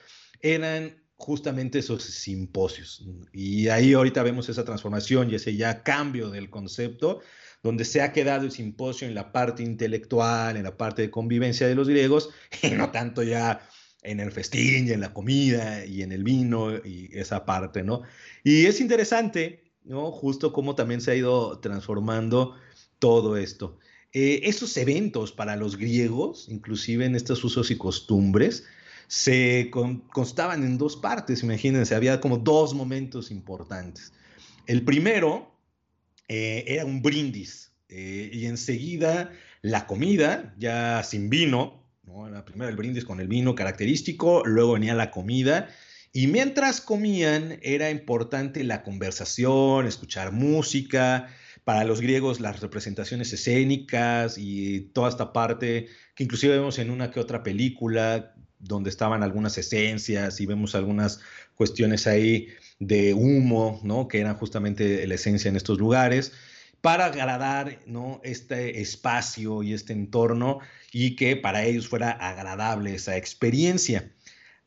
[0.42, 3.06] eran justamente esos simposios.
[3.32, 7.22] Y ahí ahorita vemos esa transformación y ese ya cambio del concepto,
[7.64, 11.68] donde se ha quedado el simposio en la parte intelectual, en la parte de convivencia
[11.68, 12.30] de los griegos,
[12.64, 13.62] y no tanto ya
[14.04, 18.02] en el festín y en la comida y en el vino y esa parte, ¿no?
[18.44, 20.12] Y es interesante, ¿no?
[20.12, 22.56] Justo cómo también se ha ido transformando
[23.02, 23.80] todo esto.
[24.14, 28.66] Eh, esos eventos para los griegos, inclusive en estos usos y costumbres,
[29.08, 29.70] se
[30.14, 34.14] constaban en dos partes, imagínense, había como dos momentos importantes.
[34.68, 35.52] El primero
[36.30, 42.30] eh, era un brindis eh, y enseguida la comida, ya sin vino, ¿no?
[42.30, 45.70] la primera el brindis con el vino característico, luego venía la comida
[46.14, 51.30] y mientras comían era importante la conversación, escuchar música,
[51.64, 57.12] para los griegos las representaciones escénicas y toda esta parte que inclusive vemos en una
[57.12, 61.20] que otra película donde estaban algunas esencias y vemos algunas
[61.56, 62.48] cuestiones ahí
[62.80, 64.08] de humo, ¿no?
[64.08, 66.34] que eran justamente la esencia en estos lugares,
[66.82, 68.22] para agradar ¿no?
[68.24, 70.60] este espacio y este entorno
[70.92, 74.12] y que para ellos fuera agradable esa experiencia.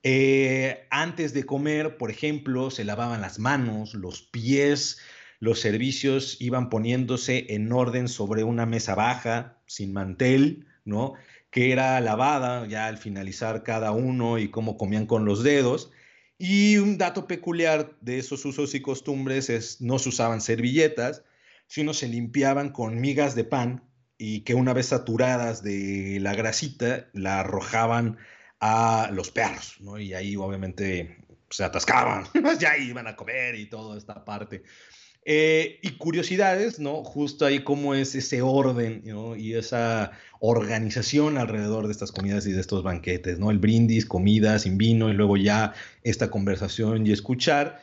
[0.05, 4.99] Eh, antes de comer, por ejemplo, se lavaban las manos, los pies,
[5.45, 11.13] los servicios iban poniéndose en orden sobre una mesa baja, sin mantel, ¿no?
[11.51, 15.91] Que era lavada ya al finalizar cada uno y cómo comían con los dedos.
[16.39, 21.23] Y un dato peculiar de esos usos y costumbres es no se usaban servilletas,
[21.67, 23.85] sino se limpiaban con migas de pan
[24.17, 28.17] y que una vez saturadas de la grasita la arrojaban
[28.61, 29.99] a los perros, ¿no?
[29.99, 31.19] Y ahí obviamente
[31.51, 32.25] se atascaban,
[32.59, 34.63] ya iban a comer y toda esta parte.
[35.27, 37.03] Eh, y curiosidades, ¿no?
[37.03, 39.03] Justo ahí cómo es ese orden
[39.39, 43.51] y esa organización alrededor de estas comidas y de estos banquetes, ¿no?
[43.51, 47.83] El brindis, comida sin vino y luego ya esta conversación y escuchar.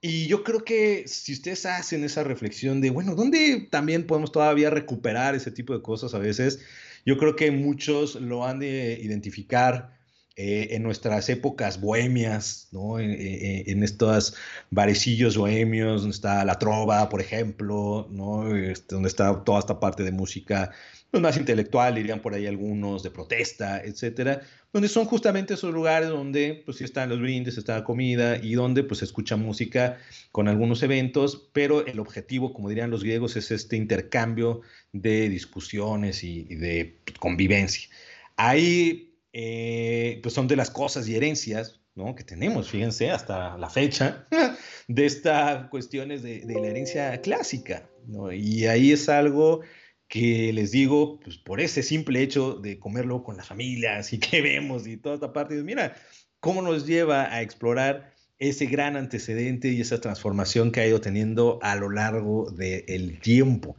[0.00, 4.70] Y yo creo que si ustedes hacen esa reflexión de, bueno, ¿dónde también podemos todavía
[4.70, 6.60] recuperar ese tipo de cosas a veces?
[7.04, 9.97] Yo creo que muchos lo han de identificar
[10.40, 13.00] eh, en nuestras épocas bohemias, ¿no?
[13.00, 14.36] en, estos
[14.70, 18.54] barecillos bohemios, donde está la trova, por ejemplo, ¿no?
[18.54, 20.70] Este, donde está toda esta parte de música
[21.10, 26.08] pues, más intelectual, dirían por ahí algunos, de protesta, etcétera, donde son justamente esos lugares
[26.08, 29.98] donde pues sí están los brindis, está la comida y donde pues se escucha música
[30.30, 34.60] con algunos eventos, pero el objetivo, como dirían los griegos, es este intercambio
[34.92, 37.88] de discusiones y, y de convivencia.
[38.36, 42.14] Ahí eh, pues son de las cosas y herencias ¿no?
[42.14, 44.26] que tenemos, fíjense, hasta la fecha,
[44.88, 47.88] de estas cuestiones de, la herencia clásica.
[48.06, 48.32] ¿no?
[48.32, 49.60] Y ahí es algo
[50.08, 54.40] que les digo, pues por ese simple hecho de comerlo con las familias y que
[54.42, 55.96] vemos y toda esta parte, mira,
[56.40, 61.58] cómo nos lleva a explorar ese gran antecedente y esa transformación que ha ido teniendo
[61.62, 63.76] a lo largo del tiempo.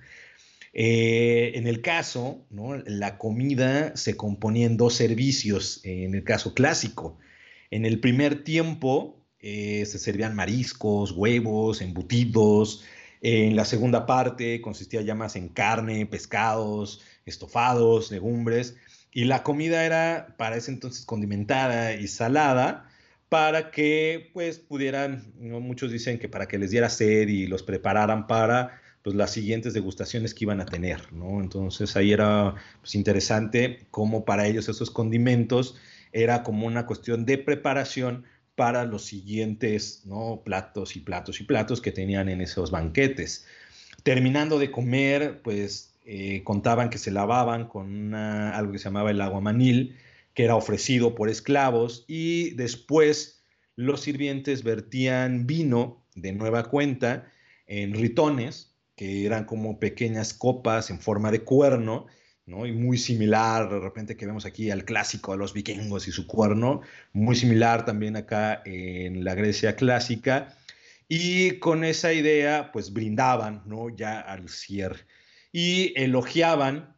[0.82, 2.48] Eh, en el caso,
[2.86, 7.18] la comida se componía en dos servicios, en el caso clásico.
[7.70, 12.86] En el primer tiempo eh, se servían mariscos, huevos, embutidos.
[13.22, 18.78] En la segunda parte consistía ya más en carne, pescados, estofados, legumbres.
[19.12, 22.90] Y la comida era para ese entonces condimentada y salada
[23.28, 28.28] para que pues pudieran, muchos dicen que para que les diera sed y los prepararan
[28.28, 31.42] para pues las siguientes degustaciones que iban a tener, ¿no?
[31.42, 35.78] Entonces ahí era pues, interesante cómo para ellos esos condimentos
[36.12, 40.42] era como una cuestión de preparación para los siguientes, ¿no?
[40.44, 43.46] Platos y platos y platos que tenían en esos banquetes.
[44.04, 49.22] Terminando de comer, pues eh, contaban que se lavaban con algo que se llamaba el
[49.22, 49.96] aguamanil,
[50.34, 53.44] que era ofrecido por esclavos, y después
[53.76, 57.32] los sirvientes vertían vino de nueva cuenta
[57.66, 58.69] en ritones,
[59.00, 62.08] que eran como pequeñas copas en forma de cuerno,
[62.46, 62.66] ¿no?
[62.66, 66.28] Y muy similar, de repente que vemos aquí al clásico de los vikingos y su
[66.28, 66.82] cuerno,
[67.14, 70.58] muy similar también acá en la Grecia clásica.
[71.08, 73.88] Y con esa idea, pues brindaban, ¿no?
[73.88, 75.06] Ya al cierre.
[75.54, 76.94] Y elogiaban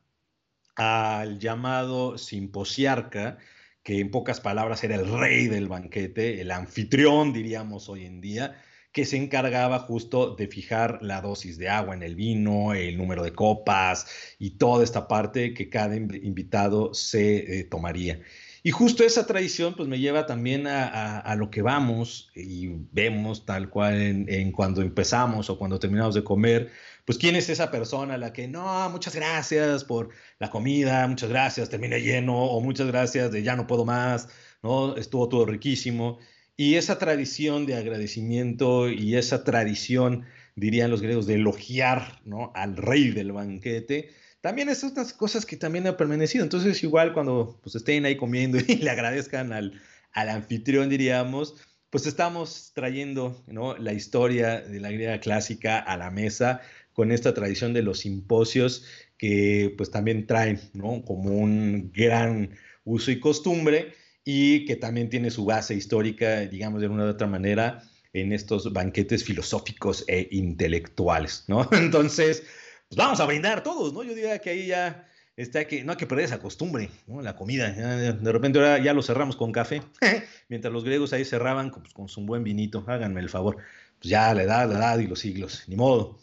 [0.76, 3.38] al llamado simposiarca,
[3.84, 8.60] que en pocas palabras era el rey del banquete, el anfitrión, diríamos hoy en día,
[8.92, 13.24] que se encargaba justo de fijar la dosis de agua en el vino, el número
[13.24, 14.06] de copas
[14.38, 18.22] y toda esta parte que cada invitado se eh, tomaría.
[18.64, 23.70] Y justo esa tradición pues me lleva también a, lo que vamos y vemos tal
[23.72, 26.70] cual en, cuando empezamos o cuando terminamos de comer,
[27.06, 31.30] pues quién es esa persona a la que no, muchas gracias por la comida, muchas
[31.30, 34.30] gracias, terminé lleno o muchas gracias de ya no puedo más,
[34.62, 34.96] ¿no?
[34.96, 36.20] Estuvo todo riquísimo.
[36.62, 42.22] Y esa tradición de agradecimiento y esa tradición, dirían los griegos, de elogiar
[42.54, 46.44] al rey del banquete, también es otras cosas que también han permanecido.
[46.44, 51.56] Entonces, igual cuando pues, estén ahí comiendo y le agradezcan al, al anfitrión, diríamos,
[51.90, 53.44] pues estamos trayendo
[53.80, 56.62] la historia de la griega clásica a la mesa
[56.94, 58.86] con esta tradición de los simposios
[59.18, 60.60] que pues también traen
[61.08, 62.52] como un gran
[62.84, 67.28] uso y costumbre y que también tiene su base histórica, digamos de una u otra
[67.28, 71.68] manera, en estos banquetes filosóficos e intelectuales, ¿no?
[71.72, 72.44] Entonces,
[72.88, 74.04] pues vamos a brindar todos, ¿no?
[74.04, 75.08] Yo diría que ahí ya
[75.38, 76.90] está que no hay que perder esa costumbre.
[77.08, 79.82] La comida, de repente ahora ya lo cerramos con café,
[80.50, 83.58] mientras los griegos ahí cerraban pues, con su buen vinito, háganme el favor,
[84.00, 86.20] pues ya la edad, la edad y los siglos, ni modo.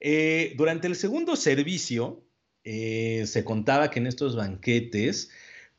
[0.00, 2.24] Eh, durante el segundo servicio,
[2.64, 5.30] eh, se contaba que en estos banquetes,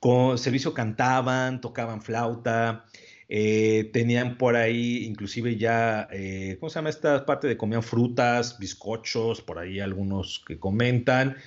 [0.04, 2.84] con servicio cantaban, tocaban flauta,
[3.30, 8.60] eh, tenían por ahí inclusive ya, eh, ¿cómo se llama esta parte de comían frutas,
[8.60, 11.38] bizcochos, por ahí algunos que comentan.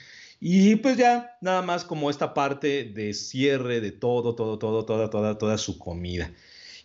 [0.41, 5.11] Y pues ya, nada más como esta parte de cierre de todo, todo, todo, toda,
[5.11, 6.33] toda, toda su comida.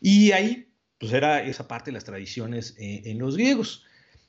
[0.01, 3.85] Y ahí, pues era esa parte de las tradiciones en los griegos.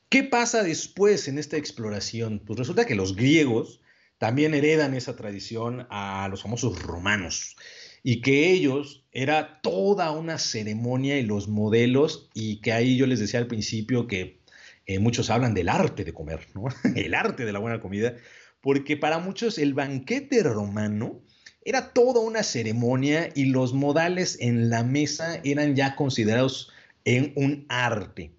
[0.08, 2.40] ¿Qué pasa después en esta exploración?
[2.46, 3.80] Pues resulta que los griegos
[4.22, 7.56] también heredan esa tradición a los famosos romanos
[8.04, 13.18] y que ellos era toda una ceremonia y los modelos y que ahí yo les
[13.18, 14.38] decía al principio que
[14.86, 16.66] eh, muchos hablan del arte de comer, ¿no?
[16.94, 18.14] el arte de la buena comida,
[18.60, 21.20] porque para muchos el banquete romano
[21.64, 26.70] era toda una ceremonia y los modales en la mesa eran ya considerados
[27.04, 28.30] en un arte.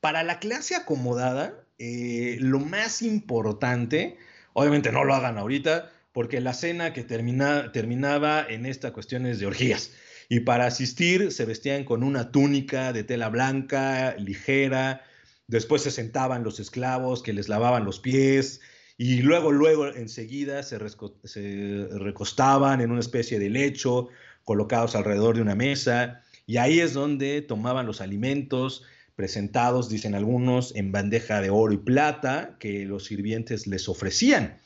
[0.00, 4.18] Para la clase acomodada, eh, lo más importante
[4.54, 9.46] Obviamente no lo hagan ahorita, porque la cena que termina, terminaba en esta cuestiones de
[9.46, 9.92] orgías.
[10.28, 15.02] Y para asistir se vestían con una túnica de tela blanca, ligera.
[15.46, 18.60] Después se sentaban los esclavos que les lavaban los pies.
[18.96, 20.78] Y luego, luego, enseguida se,
[21.24, 24.08] se recostaban en una especie de lecho,
[24.44, 26.22] colocados alrededor de una mesa.
[26.46, 28.84] Y ahí es donde tomaban los alimentos,
[29.22, 34.58] presentados, dicen algunos, en bandeja de oro y plata que los sirvientes les ofrecían.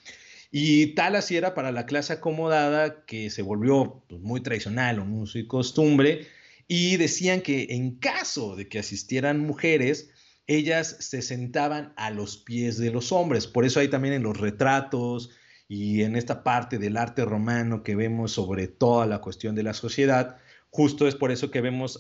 [0.51, 5.13] Y tal así era para la clase acomodada que se volvió pues, muy tradicional, un
[5.13, 6.27] uso y costumbre,
[6.67, 10.09] y decían que en caso de que asistieran mujeres,
[10.47, 13.47] ellas se sentaban a los pies de los hombres.
[13.47, 15.33] Por eso hay también en los retratos
[15.69, 19.75] y en esta parte del arte romano que vemos sobre toda la cuestión de la
[19.75, 20.39] sociedad,
[20.77, 21.99] Justo es por eso que vemos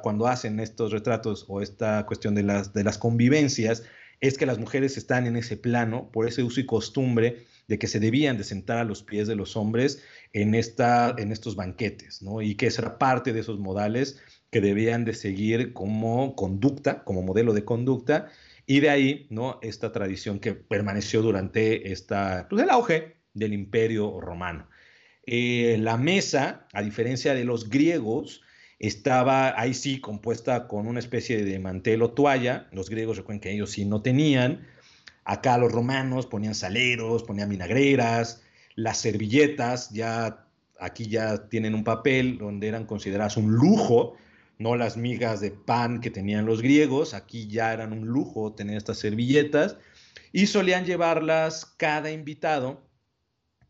[0.00, 3.82] cuando hacen estos retratos o esta cuestión de las, de las convivencias,
[4.22, 7.86] es que las mujeres están en ese plano por ese uso y costumbre de que
[7.86, 12.22] se debían de sentar a los pies de los hombres en, esta, en estos banquetes,
[12.22, 12.40] ¿no?
[12.40, 17.20] Y que esa era parte de esos modales que debían de seguir como conducta, como
[17.20, 18.30] modelo de conducta,
[18.64, 19.58] y de ahí, ¿no?
[19.60, 24.66] Esta tradición que permaneció durante esta, pues, el auge del imperio romano.
[25.26, 28.42] Eh, la mesa, a diferencia de los griegos,
[28.78, 32.68] estaba ahí sí compuesta con una especie de mantel o toalla.
[32.72, 34.66] Los griegos recuerden que ellos sí no tenían.
[35.24, 38.42] Acá los romanos ponían saleros, ponían vinagreras,
[38.74, 40.44] las servilletas ya
[40.78, 44.16] aquí ya tienen un papel donde eran consideradas un lujo,
[44.58, 48.76] no las migas de pan que tenían los griegos, aquí ya eran un lujo tener
[48.76, 49.76] estas servilletas
[50.32, 52.82] y solían llevarlas cada invitado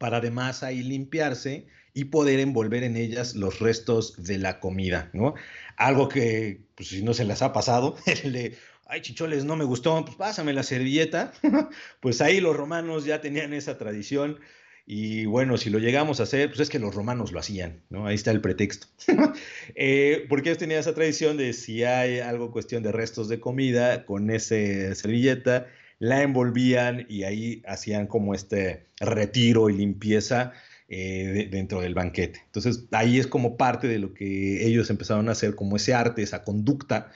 [0.05, 5.33] para además ahí limpiarse y poder envolver en ellas los restos de la comida, ¿no?
[5.79, 9.65] Algo que, pues si no se les ha pasado, el de, ay, chicholes, no me
[9.65, 11.33] gustó, pues pásame la servilleta,
[12.01, 14.41] pues ahí los romanos ya tenían esa tradición
[14.85, 18.07] y bueno, si lo llegamos a hacer, pues es que los romanos lo hacían, ¿no?
[18.07, 18.89] Ahí está el pretexto.
[19.75, 24.05] eh, porque ellos tenían esa tradición de si hay algo cuestión de restos de comida,
[24.05, 25.67] con esa servilleta,
[25.99, 30.53] la envolvían y ahí hacían como este retiro y limpieza
[30.89, 32.43] eh, dentro del banquete.
[32.47, 36.23] Entonces ahí es como parte de lo que ellos empezaron a hacer, como ese arte,
[36.23, 37.11] esa conducta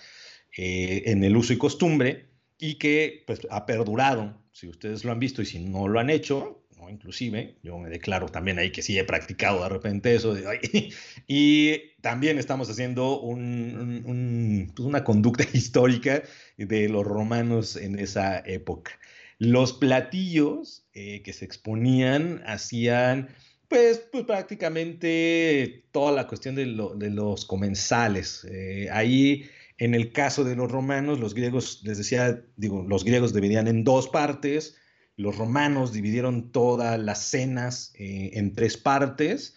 [0.56, 2.26] eh, en el uso y costumbre
[2.58, 4.40] y que pues, ha perdurado.
[4.52, 8.26] Si ustedes lo han visto y si no lo han hecho, inclusive, yo me declaro
[8.28, 10.34] también ahí que sí he practicado de repente eso,
[11.26, 16.22] y también estamos haciendo pues una conducta histórica
[16.56, 18.92] de los romanos en esa época.
[19.38, 23.28] Los platillos eh, que se exponían hacían,
[23.68, 28.44] pues, pues prácticamente toda la cuestión de, los comensales.
[28.50, 33.32] Eh, ahí, en el caso de los romanos, los griegos, les decía, digo, los griegos
[33.32, 34.76] dividían en dos partes,
[35.18, 39.56] los romanos dividieron todas las cenas eh, en tres partes,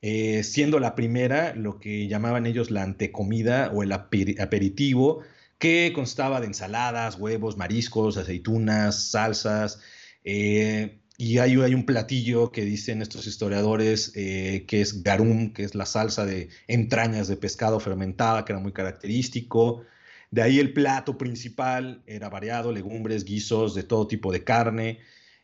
[0.00, 5.22] eh, siendo la primera lo que llamaban ellos la antecomida o el aperitivo,
[5.58, 9.80] que constaba de ensaladas, huevos, mariscos, aceitunas, salsas.
[10.22, 15.74] Eh, y hay, hay, un platillo que dicen estos historiadores que es garum, que es
[15.74, 19.84] la salsa de entrañas de pescado fermentada, que era muy característico.
[20.32, 24.98] De ahí el plato principal era variado, legumbres, guisos de todo tipo de carne.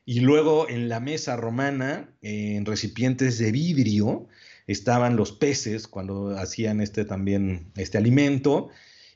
[0.07, 4.29] Y luego en la mesa romana, en recipientes de vidrio,
[4.67, 8.71] estaban los peces cuando hacían este también, este alimento.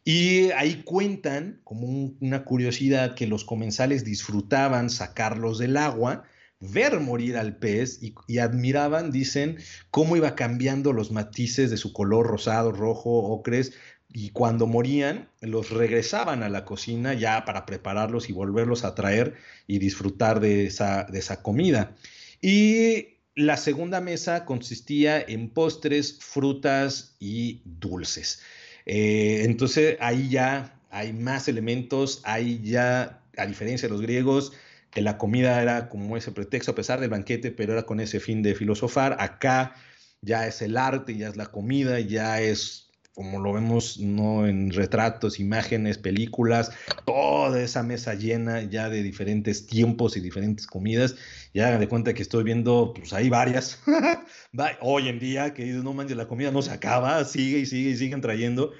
[0.04, 1.86] Y ahí cuentan, como
[2.20, 6.24] una curiosidad, que los comensales disfrutaban sacarlos del agua,
[6.62, 9.58] ver morir al pez y, admiraban, dicen,
[9.90, 13.72] cómo iba cambiando los matices de su color rosado, rojo, ocres,
[14.12, 19.34] y cuando morían los regresaban a la cocina ya para prepararlos y volverlos a traer
[19.66, 21.94] y disfrutar de esa, de esa comida.
[22.40, 28.42] Y la segunda mesa consistía en postres, frutas y dulces.
[28.84, 34.52] Eh, entonces ahí ya hay más elementos, ahí ya, a diferencia de los griegos,
[34.90, 38.20] que la comida era como ese pretexto a pesar del banquete, pero era con ese
[38.20, 39.16] fin de filosofar.
[39.18, 39.74] Acá
[40.20, 44.46] ya es el arte, ya es la comida, ya es como lo vemos ¿no?
[44.46, 46.72] en retratos, imágenes, películas,
[47.04, 51.16] toda esa mesa llena ya de diferentes tiempos y diferentes comidas.
[51.52, 53.82] Ya hagan de cuenta que estoy viendo, pues hay varias.
[54.80, 57.96] Hoy en día, que no manches, la comida no se acaba, sigue y sigue y
[57.96, 58.72] siguen trayendo,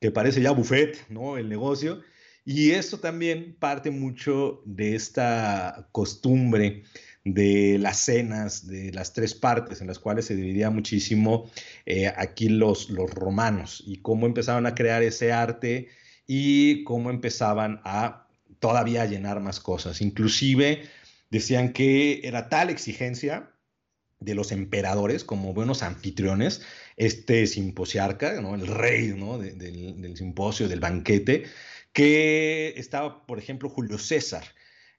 [0.00, 1.36] que parece ya buffet, ¿no?
[1.36, 2.02] El negocio.
[2.44, 6.84] Y esto también parte mucho de esta costumbre
[7.26, 11.50] de las cenas, de las tres partes en las cuales se dividía muchísimo
[11.84, 15.88] eh, aquí los, los romanos y cómo empezaban a crear ese arte
[16.28, 18.28] y cómo empezaban a
[18.60, 20.00] todavía llenar más cosas.
[20.02, 20.84] Inclusive
[21.28, 23.50] decían que era tal exigencia
[24.20, 26.62] de los emperadores como buenos anfitriones,
[26.96, 28.54] este simposiarca, ¿no?
[28.54, 29.36] el rey ¿no?
[29.38, 29.58] del,
[30.00, 31.42] del simposio, del banquete,
[31.92, 34.44] que estaba, por ejemplo, Julio César,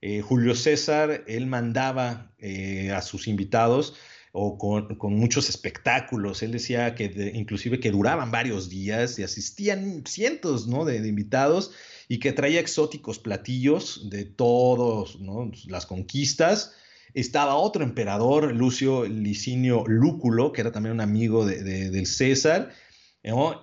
[0.01, 3.95] eh, Julio César, él mandaba eh, a sus invitados
[4.31, 6.43] o con, muchos espectáculos.
[6.43, 10.85] Él decía que inclusive que duraban varios días y asistían cientos ¿no?
[10.85, 11.71] de, invitados
[12.07, 15.17] y que traía exóticos platillos de todas
[15.65, 16.73] las conquistas.
[17.15, 22.71] Estaba otro emperador, Lucio Licinio Lúculo, que era también un amigo del César,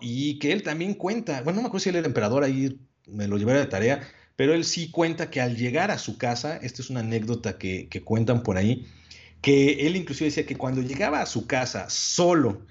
[0.01, 3.29] y que él también cuenta, bueno, no me acuerdo si él era emperador, ahí me
[3.29, 4.07] lo llevé de tarea,
[4.37, 7.89] pero él sí cuenta que al llegar a su casa, esta es una anécdota que,
[8.05, 8.87] cuentan por ahí,
[9.41, 12.67] que él inclusive decía que cuando llegaba a su casa solo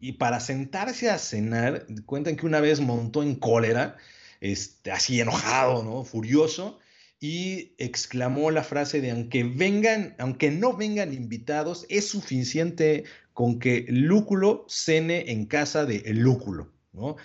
[0.00, 3.96] y para sentarse a cenar, cuentan que una vez montó en cólera,
[4.40, 6.04] este, así enojado, ¿no?
[6.04, 6.78] Furioso,
[7.20, 13.86] y exclamó la frase de aunque vengan, aunque no vengan invitados, es suficiente con que
[13.88, 17.16] Lúculo cene en casa de Lúculo, ¿no?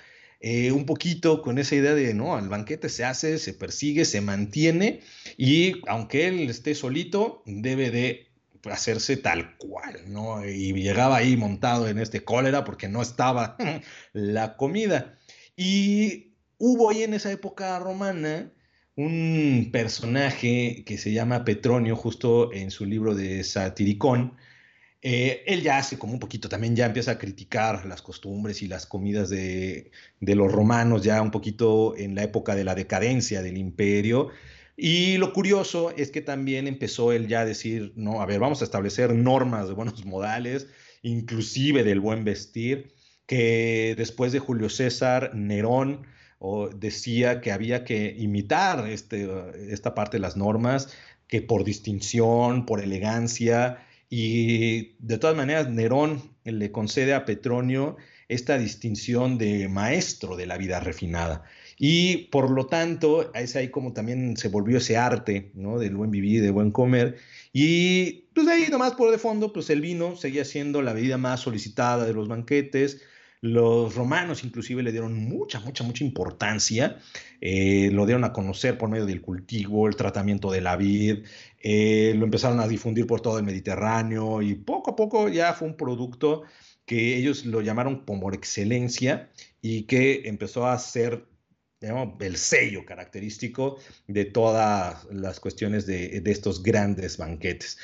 [0.45, 4.19] Eh, un poquito con esa idea de, no, el banquete se hace, se persigue, se
[4.19, 4.99] mantiene
[5.37, 8.27] y aunque él esté solito, debe de
[8.65, 10.45] hacerse tal cual, ¿no?
[10.45, 13.55] Y llegaba ahí montado en este cólera porque no estaba
[14.11, 15.17] la comida.
[15.55, 18.51] Y hubo ahí en esa época romana
[18.97, 24.35] un personaje que se llama Petronio, justo en su libro de Satiricón,
[25.05, 28.69] eh, él ya hace como un poquito, también ya empieza a criticar las costumbres y
[28.69, 29.91] las comidas de,
[30.21, 34.29] los romanos, ya un poquito en la época de la decadencia del imperio.
[34.77, 38.61] Y lo curioso es que también empezó él ya a decir, no, a ver, vamos
[38.61, 40.67] a establecer normas de buenos modales,
[41.01, 42.93] inclusive del buen vestir,
[43.25, 46.07] que después de Julio César, Nerón
[46.75, 49.29] decía que había que imitar este,
[49.69, 50.93] esta parte de las normas,
[51.27, 53.85] que por distinción, por elegancia,
[54.15, 57.97] y de todas maneras, Nerón le concede a Petronio
[58.27, 61.41] esta distinción de maestro de la vida refinada.
[61.79, 65.79] Y por lo tanto, es ahí como también se volvió ese arte, ¿no?
[65.79, 67.17] Del buen vivir, de buen comer.
[67.53, 71.39] Y pues ahí nomás por de fondo, pues el vino seguía siendo la bebida más
[71.39, 73.01] solicitada de los banquetes.
[73.43, 76.99] Los romanos inclusive le dieron mucha, mucha, mucha importancia.
[77.41, 81.25] Eh, lo dieron a conocer por medio del cultivo, el tratamiento de la vid.
[81.59, 85.67] Eh, lo empezaron a difundir por todo el Mediterráneo y poco a poco ya fue
[85.67, 86.43] un producto
[86.85, 89.29] que ellos lo llamaron como excelencia
[89.61, 91.25] y que empezó a ser
[92.19, 93.77] el sello característico
[94.07, 97.77] de todas las cuestiones de, estos grandes banquetes.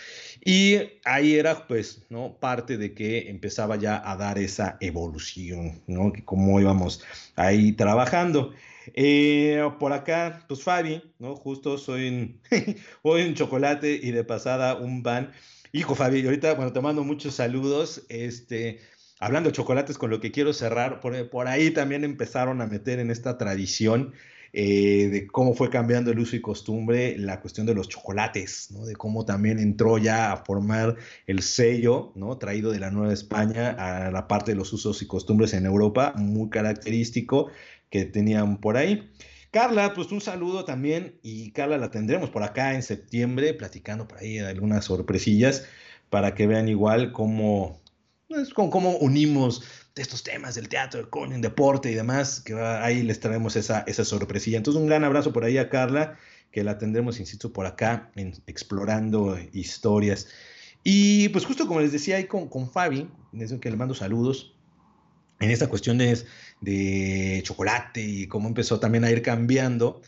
[0.43, 2.37] Y ahí era, pues, ¿no?
[2.39, 6.13] Parte de que empezaba ya a dar esa evolución, ¿no?
[6.25, 7.03] Cómo íbamos
[7.35, 8.53] ahí trabajando.
[8.95, 11.35] Eh, por acá, pues Fabi, ¿no?
[11.35, 12.41] Justo soy un,
[13.03, 15.31] un chocolate y de pasada un pan.
[15.71, 18.05] Hijo Fabi, ahorita, bueno, te mando muchos saludos.
[18.09, 18.79] Este,
[19.19, 23.11] hablando de chocolates, con lo que quiero cerrar, por, ahí también empezaron a meter en
[23.11, 24.13] esta tradición
[24.53, 28.85] eh, de cómo fue cambiando el uso y costumbre la cuestión de los chocolates, ¿no?
[28.85, 30.95] de cómo también entró ya a formar
[31.27, 32.37] el sello ¿no?
[32.37, 36.13] traído de la Nueva España a la parte de los usos y costumbres en Europa,
[36.15, 37.51] muy característico
[37.91, 39.11] que tenían por ahí.
[39.51, 44.19] Carla, pues un saludo también y Carla la tendremos por acá en septiembre platicando por
[44.19, 45.65] ahí algunas sorpresillas
[46.09, 47.79] para que vean igual cómo
[48.29, 49.63] es como cómo unimos
[49.95, 54.05] estos temas del teatro con el deporte y demás, que ahí les traemos esa, esa
[54.05, 54.57] sorpresilla.
[54.57, 56.17] Entonces, un gran abrazo por ahí a Carla,
[56.51, 60.27] que la tendremos, insisto, por acá, en, explorando historias.
[60.83, 64.55] Y pues justo como les decía ahí con, con Fabi, desde que le mando saludos,
[65.39, 66.21] en esta cuestión de,
[66.61, 70.01] de chocolate y cómo empezó también a ir cambiando.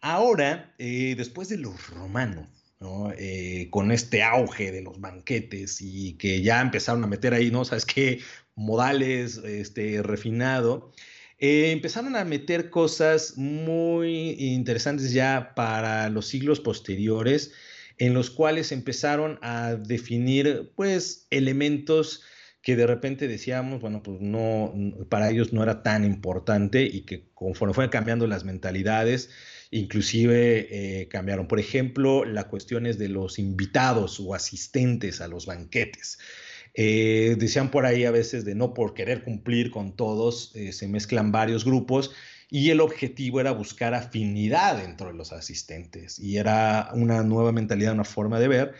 [0.00, 2.48] Ahora, eh, después de los romanos,
[2.80, 7.64] eh, con este auge de los banquetes y que ya empezaron a meter ahí, ¿no?
[7.64, 8.20] ¿Sabes qué?
[8.54, 10.92] Modales, este, refinado.
[11.38, 17.52] Eh, empezaron a meter cosas muy interesantes ya para los siglos posteriores,
[17.98, 22.22] en los cuales empezaron a definir, pues, elementos
[22.62, 24.74] que de repente decíamos, bueno, pues no,
[25.08, 29.30] para ellos no era tan importante y que conforme fueron cambiando las mentalidades,
[29.70, 31.48] inclusive eh, cambiaron.
[31.48, 36.18] Por ejemplo, las cuestiones de los invitados o asistentes a los banquetes.
[36.74, 40.86] Eh, decían por ahí a veces de no por querer cumplir con todos, eh, se
[40.86, 42.12] mezclan varios grupos
[42.50, 47.94] y el objetivo era buscar afinidad dentro de los asistentes y era una nueva mentalidad,
[47.94, 48.74] una forma de ver.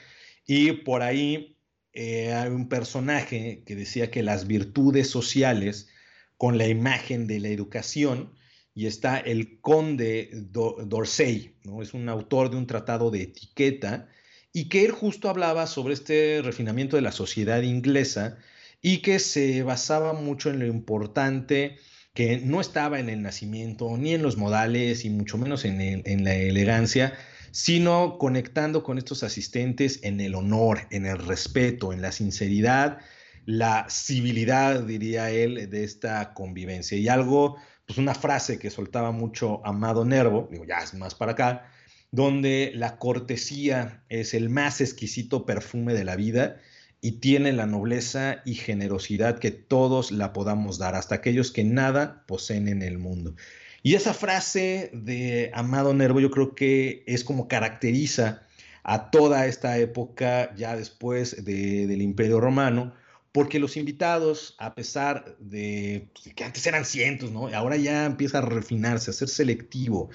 [0.47, 1.57] Y por ahí
[1.95, 5.89] hay un personaje que decía que las virtudes sociales
[6.36, 8.32] con la imagen de la educación
[8.78, 11.82] y está el conde d'Orsay, ¿no?
[11.82, 14.06] es un autor de un tratado de etiqueta,
[14.52, 18.38] y que él justo hablaba sobre este refinamiento de la sociedad inglesa
[18.80, 21.78] y que se basaba mucho en lo importante
[22.14, 26.22] que no estaba en el nacimiento, ni en los modales, y mucho menos en, en
[26.22, 27.14] la elegancia,
[27.50, 32.98] sino conectando con estos asistentes en el honor, en el respeto, en la sinceridad,
[33.44, 36.96] la civilidad, diría él, de esta convivencia.
[36.96, 37.56] Y algo
[37.89, 41.72] pues una frase que soltaba mucho Amado Nervo, digo, ya es más para acá,
[42.11, 46.59] donde la cortesía es el más exquisito perfume de la vida
[47.01, 52.24] y tiene la nobleza y generosidad que todos la podamos dar, hasta aquellos que nada
[52.26, 53.34] poseen en el mundo.
[53.82, 58.43] Y esa frase de Amado Nervo yo creo que es como caracteriza
[58.82, 62.93] a toda esta época ya después del Imperio Romano,
[63.39, 67.47] porque los invitados, a pesar de pues, que antes eran cientos, ¿no?
[67.55, 70.11] Ahora ya empieza a refinarse, a ser selectivo,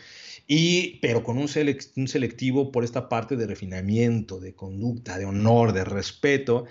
[0.46, 1.48] y, pero con un,
[1.96, 6.66] un selectivo por esta parte de refinamiento, de conducta, de honor, de respeto,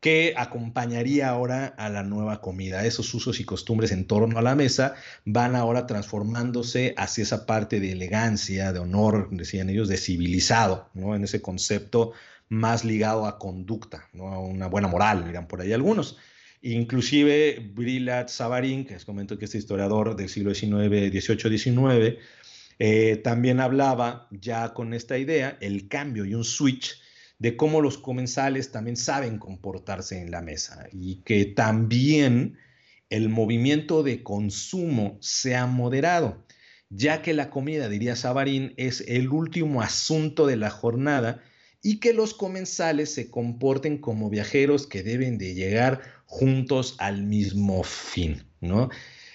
[0.00, 2.84] que acompañaría ahora a la nueva comida.
[2.84, 7.78] Esos usos y costumbres en torno a la mesa van ahora transformándose hacia esa parte
[7.78, 11.14] de elegancia, de honor, decían ellos, de civilizado, ¿no?
[11.14, 12.10] En ese concepto
[12.48, 14.28] más ligado a conducta, ¿no?
[14.28, 16.18] a una buena moral, dirán por ahí algunos.
[16.62, 22.18] Inclusive Brillat Savarin, que les comento que es historiador del siglo XIX, XVIII-XIX,
[22.78, 27.00] eh, también hablaba ya con esta idea, el cambio y un switch
[27.38, 32.58] de cómo los comensales también saben comportarse en la mesa y que también
[33.10, 36.46] el movimiento de consumo sea moderado,
[36.88, 41.42] ya que la comida, diría Savarin, es el último asunto de la jornada
[41.82, 47.82] y que los comensales se comporten como viajeros que deben de llegar juntos al mismo
[47.82, 48.88] fin, ¿no?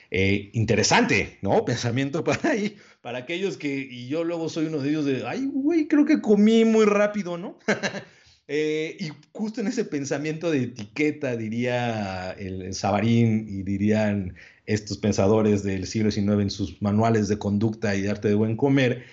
[0.09, 1.65] Eh, interesante, ¿no?
[1.65, 5.49] Pensamiento para ahí, para aquellos que, y yo luego soy uno de ellos de, ay,
[5.51, 7.59] güey, creo que comí muy rápido, ¿no?
[8.49, 14.35] Eh, y justo en ese pensamiento de etiqueta, diría el, Sabarín y dirían
[14.65, 18.55] estos pensadores del siglo XIX en sus manuales de conducta y de arte de buen
[18.55, 19.03] comer,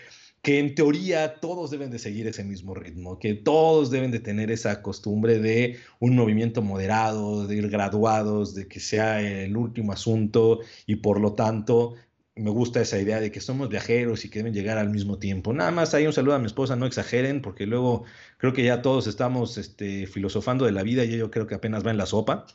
[0.45, 4.51] que en teoría todos deben de seguir ese mismo ritmo, que todos deben de tener
[4.51, 10.61] esa costumbre de un movimiento moderado, de ir graduados, de que sea el último asunto
[10.87, 11.95] y por lo tanto
[12.37, 15.55] me gusta esa idea de que somos viajeros y que deben llegar al mismo tiempo.
[15.55, 18.05] Nada más hay un saludo a mi esposa, no exageren, porque luego
[18.37, 21.87] creo que ya todos estamos este, filosofando de la vida y yo creo que apenas
[21.87, 22.47] va en la sopa.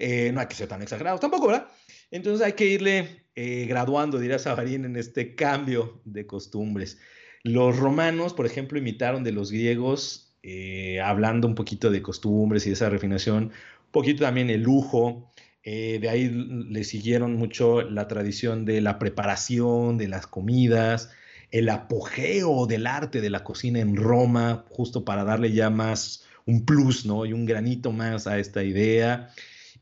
[0.00, 1.66] Eh, no hay que ser tan exagerados tampoco, ¿verdad?
[2.10, 6.98] Entonces hay que irle eh, graduando, dirá Savarín, en este cambio de costumbres.
[7.44, 12.70] Los romanos, por ejemplo, imitaron de los griegos, eh, hablando un poquito de costumbres y
[12.70, 15.30] de esa refinación, un poquito también el lujo.
[15.62, 21.10] Eh, de ahí le siguieron mucho la tradición de la preparación de las comidas,
[21.50, 26.64] el apogeo del arte de la cocina en Roma, justo para darle ya más un
[26.64, 27.26] plus, ¿no?
[27.26, 29.30] Y un granito más a esta idea.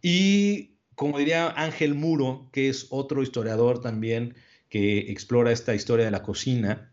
[0.03, 4.35] Y como diría Ángel Muro, que es otro historiador también
[4.69, 6.91] que explora esta historia de la cocina,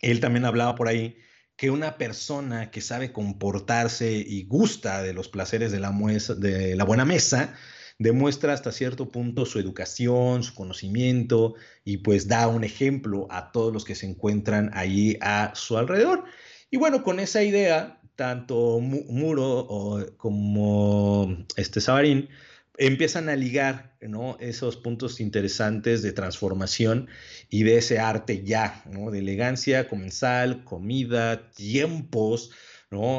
[0.00, 1.16] él también hablaba por ahí
[1.56, 7.54] que una persona que sabe comportarse y gusta de los placeres de la, buena mesa,
[7.98, 11.54] demuestra hasta cierto punto su educación, su conocimiento
[11.84, 16.24] y pues da un ejemplo a todos los que se encuentran ahí a su alrededor.
[16.70, 22.28] Y bueno, con esa idea tanto Muro como este Sabarín
[22.76, 23.96] empiezan a ligar
[24.40, 27.08] esos puntos interesantes de transformación
[27.48, 32.50] y de ese arte ya, de elegancia comensal, comida, tiempos.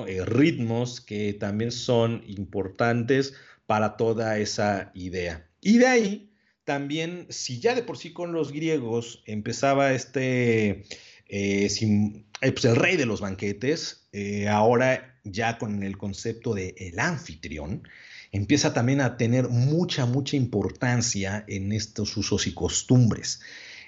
[0.08, 3.34] Eh, ritmos que también son importantes
[3.66, 5.50] para toda esa idea.
[5.62, 6.32] Y de ahí
[6.64, 10.86] también, si ya de por sí con los griegos empezaba este,
[11.28, 14.08] eh, eh, pues el rey de los banquetes,
[14.50, 17.84] ahora ya con el concepto de el anfitrión,
[18.36, 23.40] empieza también a tener mucha, mucha importancia en estos usos y costumbres.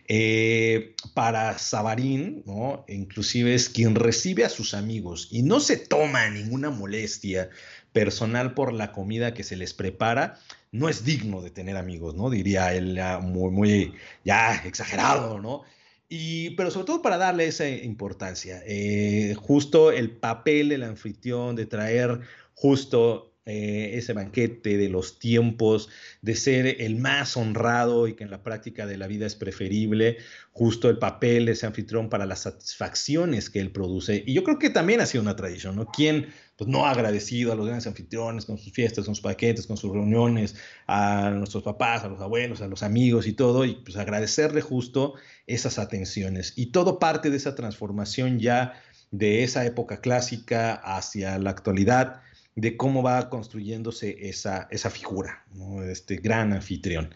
[0.09, 2.85] Eh, para Sabarín, ¿no?
[2.87, 7.49] inclusive es quien recibe a sus amigos y no se toma ninguna molestia
[7.91, 10.39] personal por la comida que se les prepara,
[10.71, 12.29] no es digno de tener amigos, ¿no?
[12.29, 13.93] Diría él muy, muy
[14.23, 15.63] ya exagerado, ¿no?
[16.07, 21.65] Y, pero sobre todo para darle esa importancia, eh, justo el papel del anfitrión de
[21.65, 22.21] traer
[22.53, 25.87] justo eh, ese banquete de los tiempos,
[26.21, 30.17] de ser el más honrado y que en la práctica de la vida es preferible,
[30.51, 34.21] justo el papel de ese anfitrión para las satisfacciones que él produce.
[34.27, 35.85] Y yo creo que también ha sido una tradición, ¿no?
[35.85, 36.27] ¿Quién
[36.57, 39.77] pues, no ha agradecido a los grandes anfitriones con sus fiestas, con sus paquetes, con
[39.77, 43.95] sus reuniones, a nuestros papás, a los abuelos, a los amigos y todo, y pues
[43.95, 45.13] agradecerle justo
[45.45, 46.51] esas atenciones.
[46.57, 48.73] Y todo parte de esa transformación ya
[49.11, 52.23] de esa época clásica hacia la actualidad
[52.61, 55.45] de cómo va construyéndose esa, esa figura,
[55.85, 57.13] este gran anfitrión.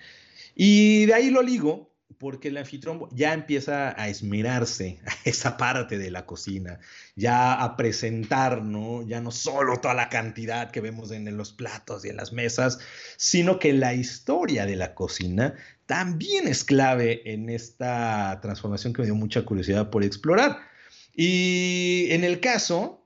[0.54, 5.98] Y de ahí lo ligo, porque el anfitrión ya empieza a esmerarse a esa parte
[5.98, 6.80] de la cocina,
[7.16, 9.02] ya a presentar, ¿no?
[9.02, 12.78] Ya no solo toda la cantidad que vemos en los platos y en las mesas,
[13.18, 15.56] sino que la historia de la cocina
[15.88, 20.60] también es clave en esta transformación que me dio mucha curiosidad por explorar.
[21.16, 23.01] Y en el caso,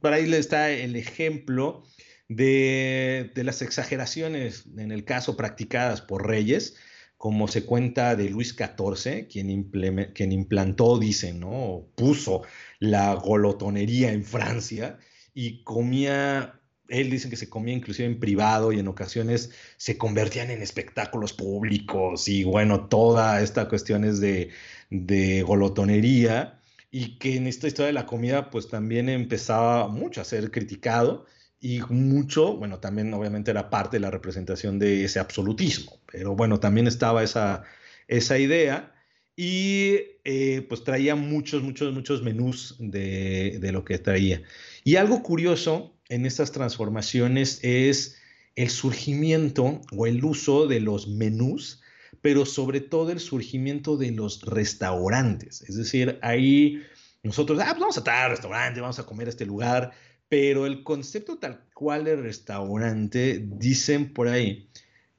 [0.00, 1.84] para ahí está el ejemplo
[2.28, 6.76] de, las exageraciones, en el caso practicadas por reyes,
[7.16, 9.70] como se cuenta de Luis XIV, quien,
[10.12, 11.86] quien implantó, dicen, ¿no?
[11.94, 12.42] puso
[12.80, 14.98] la golotonería en Francia
[15.34, 16.58] y comía
[16.88, 21.32] él dice que se comía inclusive en privado y en ocasiones se convertían en espectáculos
[21.32, 24.50] públicos y bueno, toda esta cuestión es de,
[24.90, 26.61] de golotonería
[26.94, 31.24] y que en esta historia de la comida pues también empezaba mucho a ser criticado
[31.58, 36.60] y mucho, bueno, también obviamente era parte de la representación de ese absolutismo, pero bueno,
[36.60, 37.64] también estaba esa,
[38.08, 38.94] esa idea
[39.34, 44.42] y eh, pues traía muchos, muchos, muchos menús de, de lo que traía.
[44.84, 48.18] Y algo curioso en estas transformaciones es
[48.54, 51.80] el surgimiento o el uso de los menús
[52.20, 55.62] pero sobre todo el surgimiento de los restaurantes.
[55.62, 56.82] Es decir, ahí
[57.22, 59.92] nosotros, ah, pues vamos a estar al restaurante, vamos a comer a este lugar,
[60.28, 64.68] pero el concepto tal cual de restaurante, dicen por ahí,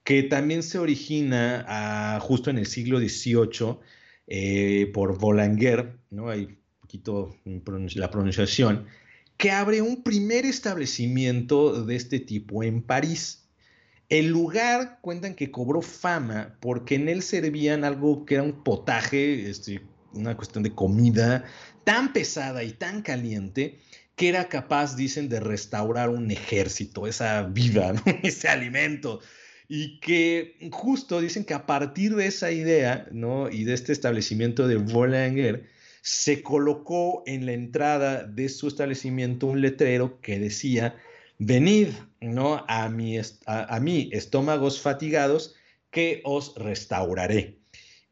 [0.04, 3.80] que también se origina justo en el siglo XVIII
[4.28, 6.30] eh, por Boulanger, ¿no?
[6.30, 8.86] Hay un poquito la pronunciación,
[9.38, 13.43] que abre un primer establecimiento de este tipo en París.
[14.14, 19.50] El lugar cuentan que cobró fama porque en él servían algo que era un potaje,
[19.50, 19.82] este,
[20.14, 21.46] una cuestión de comida
[21.84, 23.80] tan pesada y tan caliente
[24.16, 29.20] que era capaz, dicen, de restaurar un ejército, esa vida, ese alimento.
[29.68, 33.50] Y que justo dicen que a partir de esa idea ¿no?
[33.50, 35.68] y de este establecimiento de Boulanger,
[36.04, 40.96] se colocó en la entrada de su establecimiento un letrero que decía
[41.40, 41.90] venid,
[42.24, 42.66] ¿no?
[42.68, 45.56] A, mi, a, mí, estómagos fatigados,
[45.92, 47.60] que os restauraré.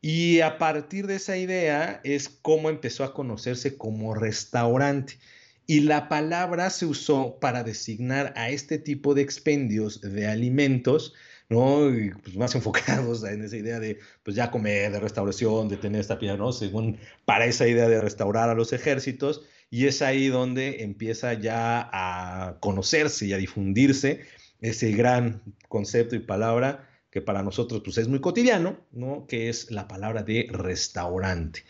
[0.01, 5.19] Y a partir de esa idea es cómo empezó a conocerse como restaurante.
[5.67, 11.13] Y la palabra se usó para designar a este tipo de expendios de alimentos,
[11.49, 11.91] ¿no?
[12.23, 16.19] pues más enfocados en esa idea de, pues ya comer, de restauración, de tener esta
[16.19, 16.51] piedra, ¿no?
[16.51, 21.89] Según para esa idea de restaurar a los ejércitos y es ahí donde empieza ya
[21.91, 24.21] a conocerse y a difundirse
[24.59, 29.25] ese gran concepto y palabra que para nosotros pues, es muy cotidiano, ¿no?
[29.27, 31.63] que es la palabra de restaurante.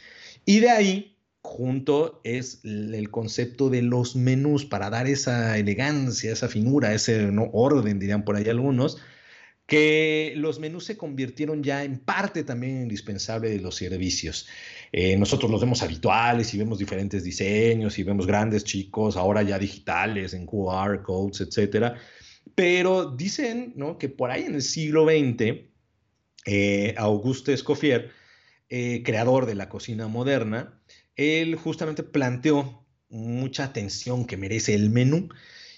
[0.46, 6.48] Y de ahí, junto, es el concepto de los menús para dar esa elegancia, esa
[6.48, 8.98] finura, ese orden, dirían por ahí algunos,
[9.68, 14.48] que los menús se convirtieron ya en parte también indispensable de los servicios.
[14.92, 19.58] Eh, nosotros los vemos habituales y vemos diferentes diseños y vemos grandes chicos, ahora ya
[19.58, 21.96] digitales, en QR codes, etcétera.
[22.56, 23.98] Pero dicen ¿no?
[23.98, 25.72] que por ahí en el siglo XX,
[26.46, 28.12] eh, Auguste Escoffier,
[28.70, 30.82] eh, creador de la cocina moderna,
[31.16, 35.30] él justamente planteó mucha atención que merece el menú.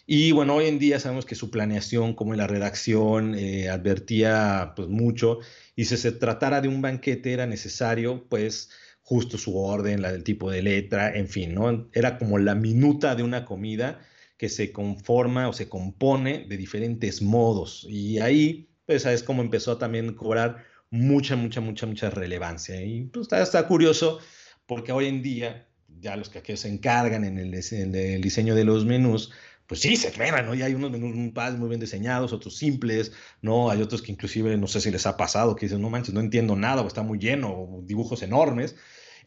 [0.05, 4.73] Y bueno, hoy en día sabemos que su planeación, como en la redacción, eh, advertía
[4.75, 5.39] pues mucho.
[5.75, 8.69] Y si se tratara de un banquete era necesario, pues,
[9.03, 11.89] justo su orden, la del tipo de letra, en fin, ¿no?
[11.93, 13.99] Era como la minuta de una comida
[14.37, 17.85] que se conforma o se compone de diferentes modos.
[17.89, 22.81] Y ahí, pues, es como empezó a también cobrar mucha, mucha, mucha, mucha relevancia.
[22.81, 24.19] Y pues está, curioso
[24.65, 25.67] porque hoy en día,
[25.99, 27.51] ya los que se encargan en el
[28.21, 29.31] diseño de los menús,
[29.73, 30.53] pues sí, se esmeran, ¿no?
[30.53, 31.15] Y hay unos menús
[31.57, 33.11] muy bien diseñados, otros simples,
[33.41, 33.71] ¿no?
[33.71, 36.19] Hay otros que inclusive, no sé si les ha pasado, que dicen, no manches, no
[36.19, 38.75] entiendo nada, o está muy lleno, o dibujos enormes.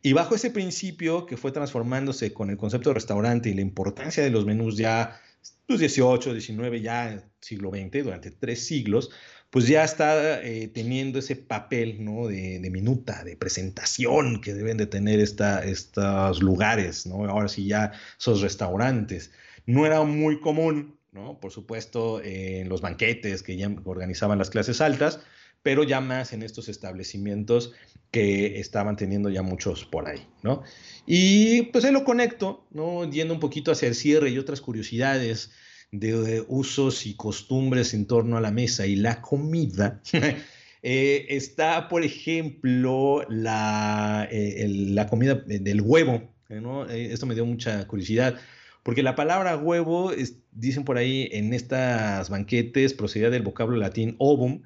[0.02, 4.22] Y bajo ese principio que fue transformándose con el concepto de restaurante y la importancia
[4.22, 5.20] de los menús ya,
[5.66, 9.10] pues 18, 19, ya siglo XX, durante tres siglos,
[9.50, 12.28] pues ya está eh, teniendo ese papel, ¿no?
[12.28, 17.24] De, de, minuta, de presentación que deben de tener esta, estos lugares, ¿no?
[17.28, 19.32] Ahora sí ya esos restaurantes.
[19.66, 21.38] No era muy común, ¿no?
[21.40, 25.20] Por supuesto, en los banquetes que ya organizaban las clases altas,
[25.62, 27.72] pero ya más en estos establecimientos
[28.12, 30.62] que estaban teniendo ya muchos por ahí, ¿no?
[31.06, 33.10] Y pues ahí lo conecto, ¿no?
[33.10, 35.50] Yendo un poquito hacia el cierre y otras curiosidades
[35.90, 40.00] de, usos y costumbres en torno a la mesa y la comida.
[40.88, 46.88] Eh, está, por ejemplo, la, eh, la comida del huevo, ¿no?
[46.88, 48.38] Eh, esto me dio mucha curiosidad.
[48.86, 50.12] Porque la palabra huevo,
[50.52, 54.62] dicen por ahí en estas banquetes, procedía del vocablo latín ovum,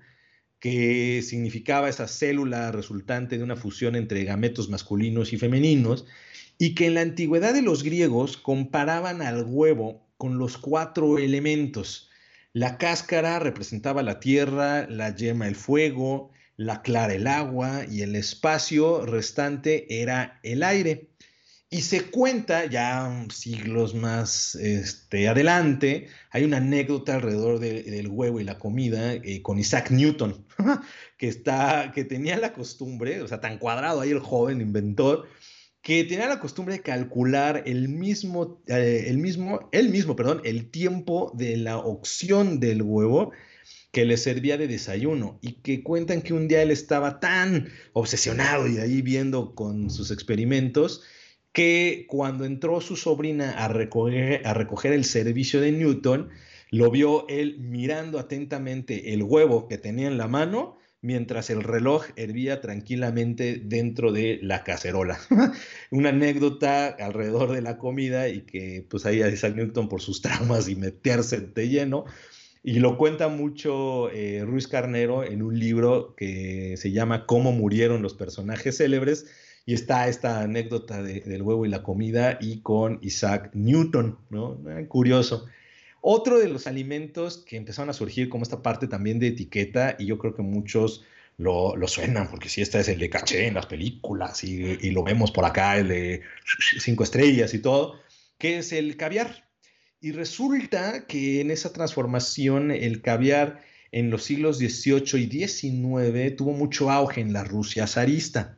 [0.58, 6.04] que significaba esa célula resultante de una fusión entre gametos masculinos y femeninos,
[6.58, 12.10] y que en la antigüedad de los griegos comparaban al huevo con los cuatro elementos.
[12.52, 18.14] La cáscara representaba la tierra, la yema el fuego, la clara el agua y el
[18.14, 21.09] espacio restante era el aire.
[21.72, 28.44] Y se cuenta, ya siglos más este, adelante, hay una anécdota alrededor del huevo y
[28.44, 30.44] la comida eh, con Isaac Newton,
[31.16, 35.28] que, está, que tenía la costumbre, o sea, tan cuadrado ahí el joven inventor,
[35.80, 40.72] que tenía la costumbre de calcular el mismo, eh, el mismo, el mismo, perdón, el
[40.72, 43.30] tiempo de la opción del huevo
[43.92, 48.66] que le servía de desayuno y que cuentan que un día él estaba tan obsesionado
[48.66, 51.02] y ahí viendo con sus experimentos,
[51.52, 56.30] que cuando entró su sobrina a recoger, el servicio de Newton,
[56.70, 62.04] lo vio él mirando atentamente el huevo que tenía en la mano mientras el reloj
[62.16, 65.18] hervía tranquilamente dentro de la cacerola.
[65.90, 70.20] Una anécdota alrededor de la comida y que pues ahí a Isaac Newton por sus
[70.22, 72.04] traumas y meterse de lleno.
[72.62, 78.02] Y lo cuenta mucho eh, Ruiz Carnero en un libro que se llama Cómo murieron
[78.02, 79.26] los personajes célebres
[79.70, 84.58] y está esta anécdota del huevo y la comida y con Isaac Newton, ¿no?
[84.68, 85.46] Eh, curioso.
[86.00, 90.06] Otro de los alimentos que empezaron a surgir como esta parte también de etiqueta, y
[90.06, 91.04] yo creo que muchos
[91.38, 95.04] lo, suenan, porque si este es el de caché en las películas y, y, lo
[95.04, 96.22] vemos por acá, el de
[96.80, 97.94] cinco estrellas y todo,
[98.38, 99.48] que es el caviar.
[100.00, 103.62] Y resulta que en esa transformación el caviar
[103.92, 108.56] en los siglos XVIII y XIX tuvo mucho auge en la Rusia zarista.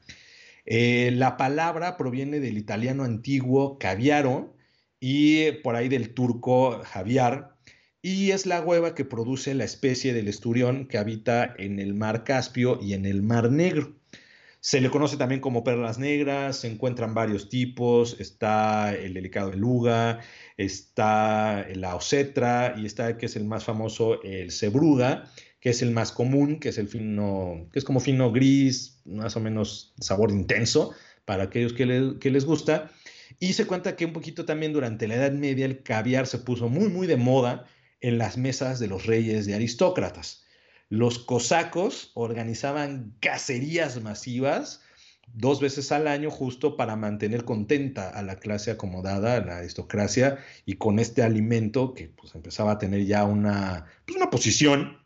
[0.64, 4.56] Eh, la palabra proviene del italiano antiguo caviaro
[5.00, 7.56] y por ahí del turco javiar,
[8.02, 12.24] y es la hueva que produce la especie del esturión que habita en el mar
[12.24, 13.96] Caspio y en el mar Negro.
[14.60, 19.56] Se le conoce también como perlas negras, se encuentran varios tipos, está el delicado de
[19.56, 20.20] luga,
[20.56, 25.24] está la ocetra y está que es el más famoso, el cebruga,
[25.62, 29.36] que es el más común, que es el fino, que es como fino gris, más
[29.36, 30.92] o menos sabor intenso
[31.24, 32.90] para aquellos que, les gusta.
[33.38, 36.68] Y se cuenta que un poquito también durante la Edad Media el caviar se puso
[36.68, 37.68] muy, muy de moda
[38.00, 40.44] en las mesas de los reyes de aristócratas.
[40.88, 44.80] Los cosacos organizaban cacerías masivas
[45.32, 50.38] dos veces al año justo para mantener contenta a la clase acomodada, a la aristocracia,
[50.66, 55.01] y con este alimento que pues empezaba a tener ya una, pues, una posición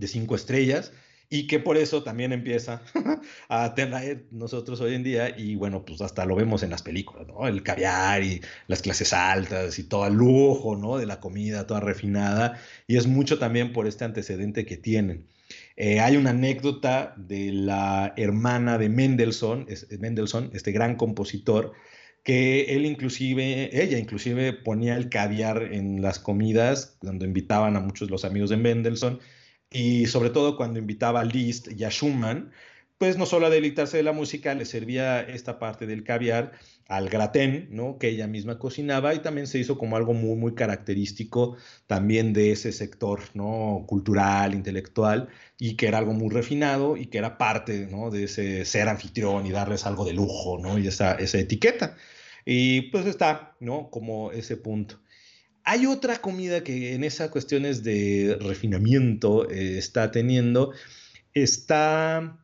[0.00, 0.92] de cinco estrellas
[1.32, 2.82] y que por eso también empieza
[3.48, 7.28] a tener nosotros hoy en día y bueno, pues hasta lo vemos en las películas,
[7.28, 7.46] ¿no?
[7.46, 10.98] El caviar y las clases altas y todo el lujo, ¿no?
[10.98, 15.28] De la comida toda refinada y es mucho también por este antecedente que tienen.
[15.76, 19.66] Eh, hay una anécdota de la hermana de Mendelssohn,
[20.00, 21.72] Mendelssohn, este gran compositor,
[22.24, 28.10] que él inclusive, ella inclusive ponía el caviar en las comidas cuando invitaban a muchos
[28.10, 29.20] los amigos de Mendelssohn
[29.70, 32.52] y sobre todo cuando invitaba a Liszt y a Schumann,
[32.98, 36.52] pues no solo a deleitarse de la música, le servía esta parte del caviar
[36.86, 37.98] al gratén, ¿no?
[37.98, 41.56] Que ella misma cocinaba y también se hizo como algo muy, muy característico
[41.86, 43.84] también de ese sector, ¿no?
[43.86, 48.10] Cultural, intelectual, y que era algo muy refinado y que era parte, ¿no?
[48.10, 50.78] De ese ser anfitrión y darles algo de lujo, ¿no?
[50.78, 51.96] Y esa, esa etiqueta.
[52.44, 53.90] Y pues está, ¿no?
[53.90, 55.00] Como ese punto.
[55.64, 60.72] Hay otra comida que en esas cuestiones de refinamiento eh, está teniendo,
[61.34, 62.38] está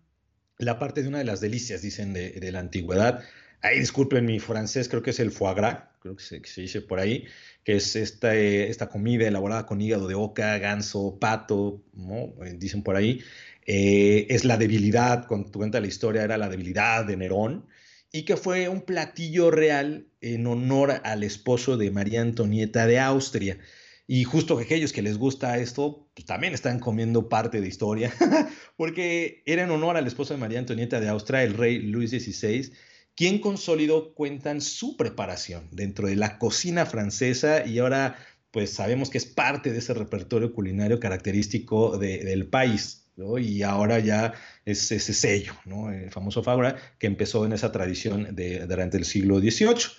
[0.58, 3.22] la parte de una de las delicias, dicen, de, la antigüedad.
[3.62, 6.98] Ahí disculpen mi francés, creo que es el foie gras, creo que se, dice por
[6.98, 7.24] ahí,
[7.64, 12.34] que es esta, eh, esta comida elaborada con hígado de oca, ganso, pato, ¿no?
[12.44, 13.22] Eh, dicen por ahí.
[13.68, 17.66] Es la debilidad, cuando cuenta la historia, era la debilidad de Nerón,
[18.12, 23.58] y que fue un platillo real en honor al esposo de María Antonieta de Austria.
[24.06, 28.12] Y justo que aquellos que les gusta esto, pues también están comiendo parte de historia,
[28.76, 32.72] porque era en honor al esposo de María Antonieta de Austria, el rey Luis XVI,
[33.16, 38.16] quien consolidó, cuentan, su preparación dentro de la cocina francesa y ahora
[38.52, 43.05] pues sabemos que es parte de ese repertorio culinario característico del país.
[43.38, 45.54] Y ahora ya es ese sello,
[45.90, 48.36] el famoso Fabra, que empezó en esa tradición
[48.68, 49.90] durante el siglo XVIII.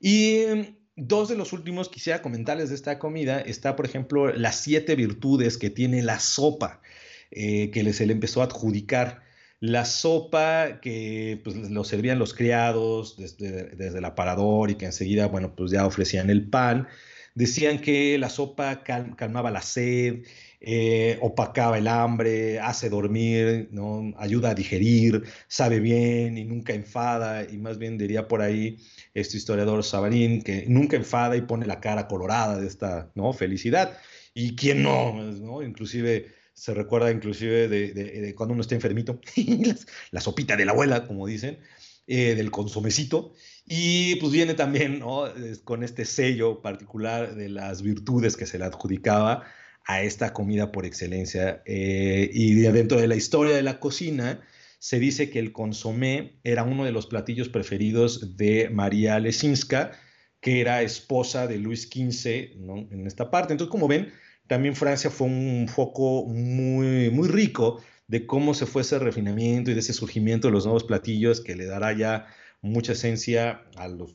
[0.00, 4.96] Y Dos de los últimos quisiera comentarles de esta comida está, por ejemplo, las siete
[4.96, 6.80] virtudes que tiene la sopa
[7.30, 9.22] eh, que se le empezó a adjudicar.
[9.60, 15.26] La sopa que pues, lo servían los criados desde, desde el aparador y que enseguida,
[15.28, 16.88] bueno, pues ya ofrecían el pan.
[17.34, 20.24] Decían que la sopa calmaba la sed,
[20.60, 24.14] eh, opacaba el hambre, hace dormir, ¿no?
[24.16, 28.78] ayuda a digerir, sabe bien y nunca enfada, y más bien diría por ahí
[29.14, 33.32] este historiador Sabarín, que nunca enfada y pone la cara colorada de esta ¿no?
[33.32, 33.98] felicidad.
[34.34, 35.14] ¿Y quién no?
[35.14, 35.62] ¿no?
[35.62, 39.20] Inclusive se recuerda inclusive de, cuando uno está enfermito,
[40.10, 41.58] la sopita de la abuela, como dicen,
[42.06, 43.32] eh, del consomecito,
[43.66, 45.24] y pues viene también ¿no?
[45.64, 49.44] con este sello particular de las virtudes que se le adjudicaba
[49.86, 51.62] a esta comida por excelencia.
[51.64, 54.40] Eh, y dentro de la historia de la cocina,
[54.78, 59.92] se dice que el consomé era uno de los platillos preferidos de María Lesinska,
[60.40, 62.26] que era esposa de Luis XV
[62.90, 63.52] en esta parte.
[63.52, 64.12] Entonces, como ven,
[64.46, 69.74] también Francia fue un foco muy, muy rico de cómo se fue ese refinamiento y
[69.74, 72.26] de ese surgimiento de los nuevos platillos que le dará ya
[72.60, 74.14] mucha esencia a los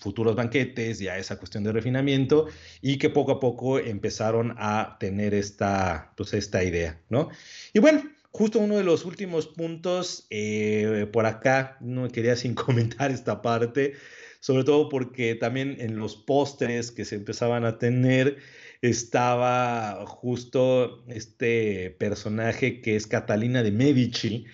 [0.00, 2.46] futuros banquetes y a esa cuestión de refinamiento
[2.80, 7.30] y que poco a poco empezaron a tener esta, pues esta idea, ¿no?
[7.72, 13.10] Y bueno, justo uno de los últimos puntos eh, por acá, no quería sin comentar
[13.10, 13.94] esta parte,
[14.40, 18.38] sobre todo porque también en los postres que se empezaban a tener
[18.80, 24.46] estaba justo este personaje que es Catalina de Medici,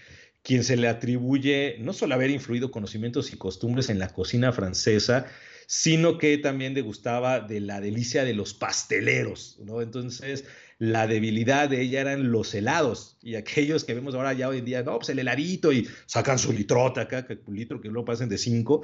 [0.44, 5.26] quien se le atribuye no solo haber influido conocimientos y costumbres en la cocina francesa,
[5.66, 9.80] sino que también degustaba de la delicia de los pasteleros, ¿no?
[9.80, 10.44] Entonces,
[10.78, 14.66] la debilidad de ella eran los helados y aquellos que vemos ahora ya hoy en
[14.66, 18.04] día, no, pues el heladito y sacan su litrota acá, que un litro que luego
[18.04, 18.82] pasen de cinco.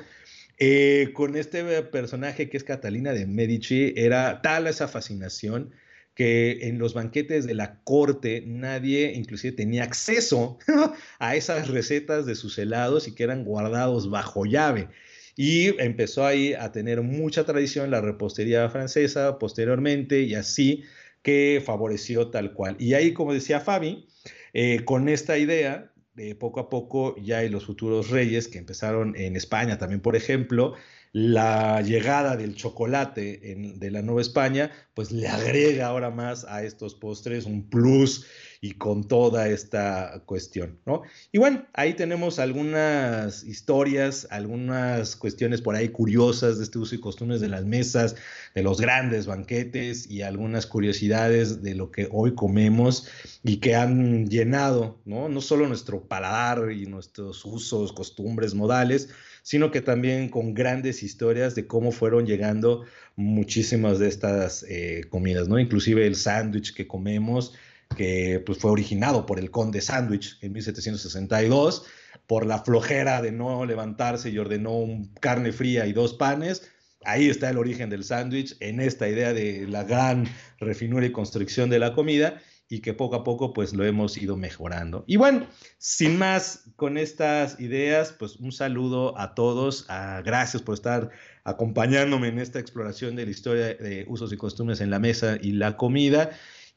[0.58, 5.72] Eh, con este personaje que es Catalina de Medici, era tal esa fascinación
[6.14, 10.58] que en los banquetes de la corte nadie inclusive tenía acceso
[11.18, 14.88] a esas recetas de sus helados y que eran guardados bajo llave.
[15.36, 20.84] Y empezó ahí a tener mucha tradición la repostería francesa posteriormente y así
[21.22, 22.76] que favoreció tal cual.
[22.78, 24.06] Y ahí, como decía Fabi,
[24.52, 29.16] eh, con esta idea, de poco a poco ya hay los futuros reyes que empezaron
[29.16, 30.74] en España también, por ejemplo,
[31.12, 36.94] la llegada del chocolate de la Nueva España, pues le agrega ahora más a estos
[36.94, 38.26] postres un plus
[38.62, 41.02] y con toda esta cuestión, ¿no?
[41.32, 47.00] Y bueno, ahí tenemos algunas historias, algunas cuestiones por ahí curiosas de este uso y
[47.00, 48.16] costumbres de las mesas,
[48.54, 53.08] de los grandes banquetes y algunas curiosidades de lo que hoy comemos
[53.42, 55.30] y que han llenado, ¿no?
[55.30, 59.08] No solo nuestro paladar y nuestros usos, costumbres, modales,
[59.42, 62.84] sino que también con grandes historias de cómo fueron llegando
[63.16, 65.58] muchísimas de estas eh, comidas, ¿no?
[65.58, 67.54] Inclusive el sándwich que comemos,
[67.96, 71.84] que pues, fue originado por el conde sándwich en 1762,
[72.26, 76.70] por la flojera de no levantarse y ordenó un carne fría y dos panes.
[77.04, 80.28] Ahí está el origen del sándwich, en esta idea de la gran
[80.58, 84.36] refinura y construcción de la comida y que poco a poco pues lo hemos ido
[84.36, 85.02] mejorando.
[85.08, 89.86] Y bueno, sin más con estas ideas, pues un saludo a todos,
[90.24, 91.10] gracias por estar
[91.42, 95.52] acompañándome en esta exploración de la historia de usos y costumbres en la mesa y
[95.52, 96.30] la comida.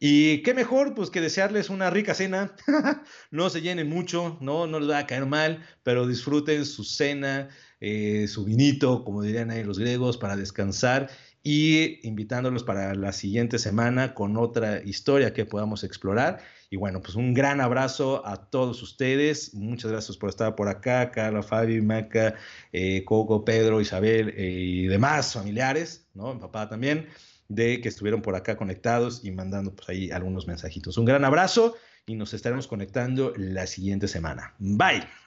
[0.05, 2.53] Y qué mejor, pues que desearles una rica cena.
[3.31, 7.47] no se llenen mucho, no, no les va a caer mal, pero disfruten su cena,
[7.79, 11.09] eh, su vinito, como dirían ahí los griegos, para descansar
[11.41, 16.41] y invitándolos para la siguiente semana con otra historia que podamos explorar.
[16.69, 19.53] Y bueno, pues un gran abrazo a todos ustedes.
[19.53, 22.35] Muchas gracias por estar por acá, Carla, Fabi, Maca,
[22.73, 26.33] eh, Coco, Pedro, Isabel eh, y demás familiares, ¿no?
[26.33, 27.07] Mi papá también,
[27.53, 30.97] de que estuvieron por acá conectados y mandando pues ahí algunos mensajitos.
[30.97, 31.75] Un gran abrazo
[32.05, 34.55] y nos estaremos conectando la siguiente semana.
[34.59, 35.22] Bye.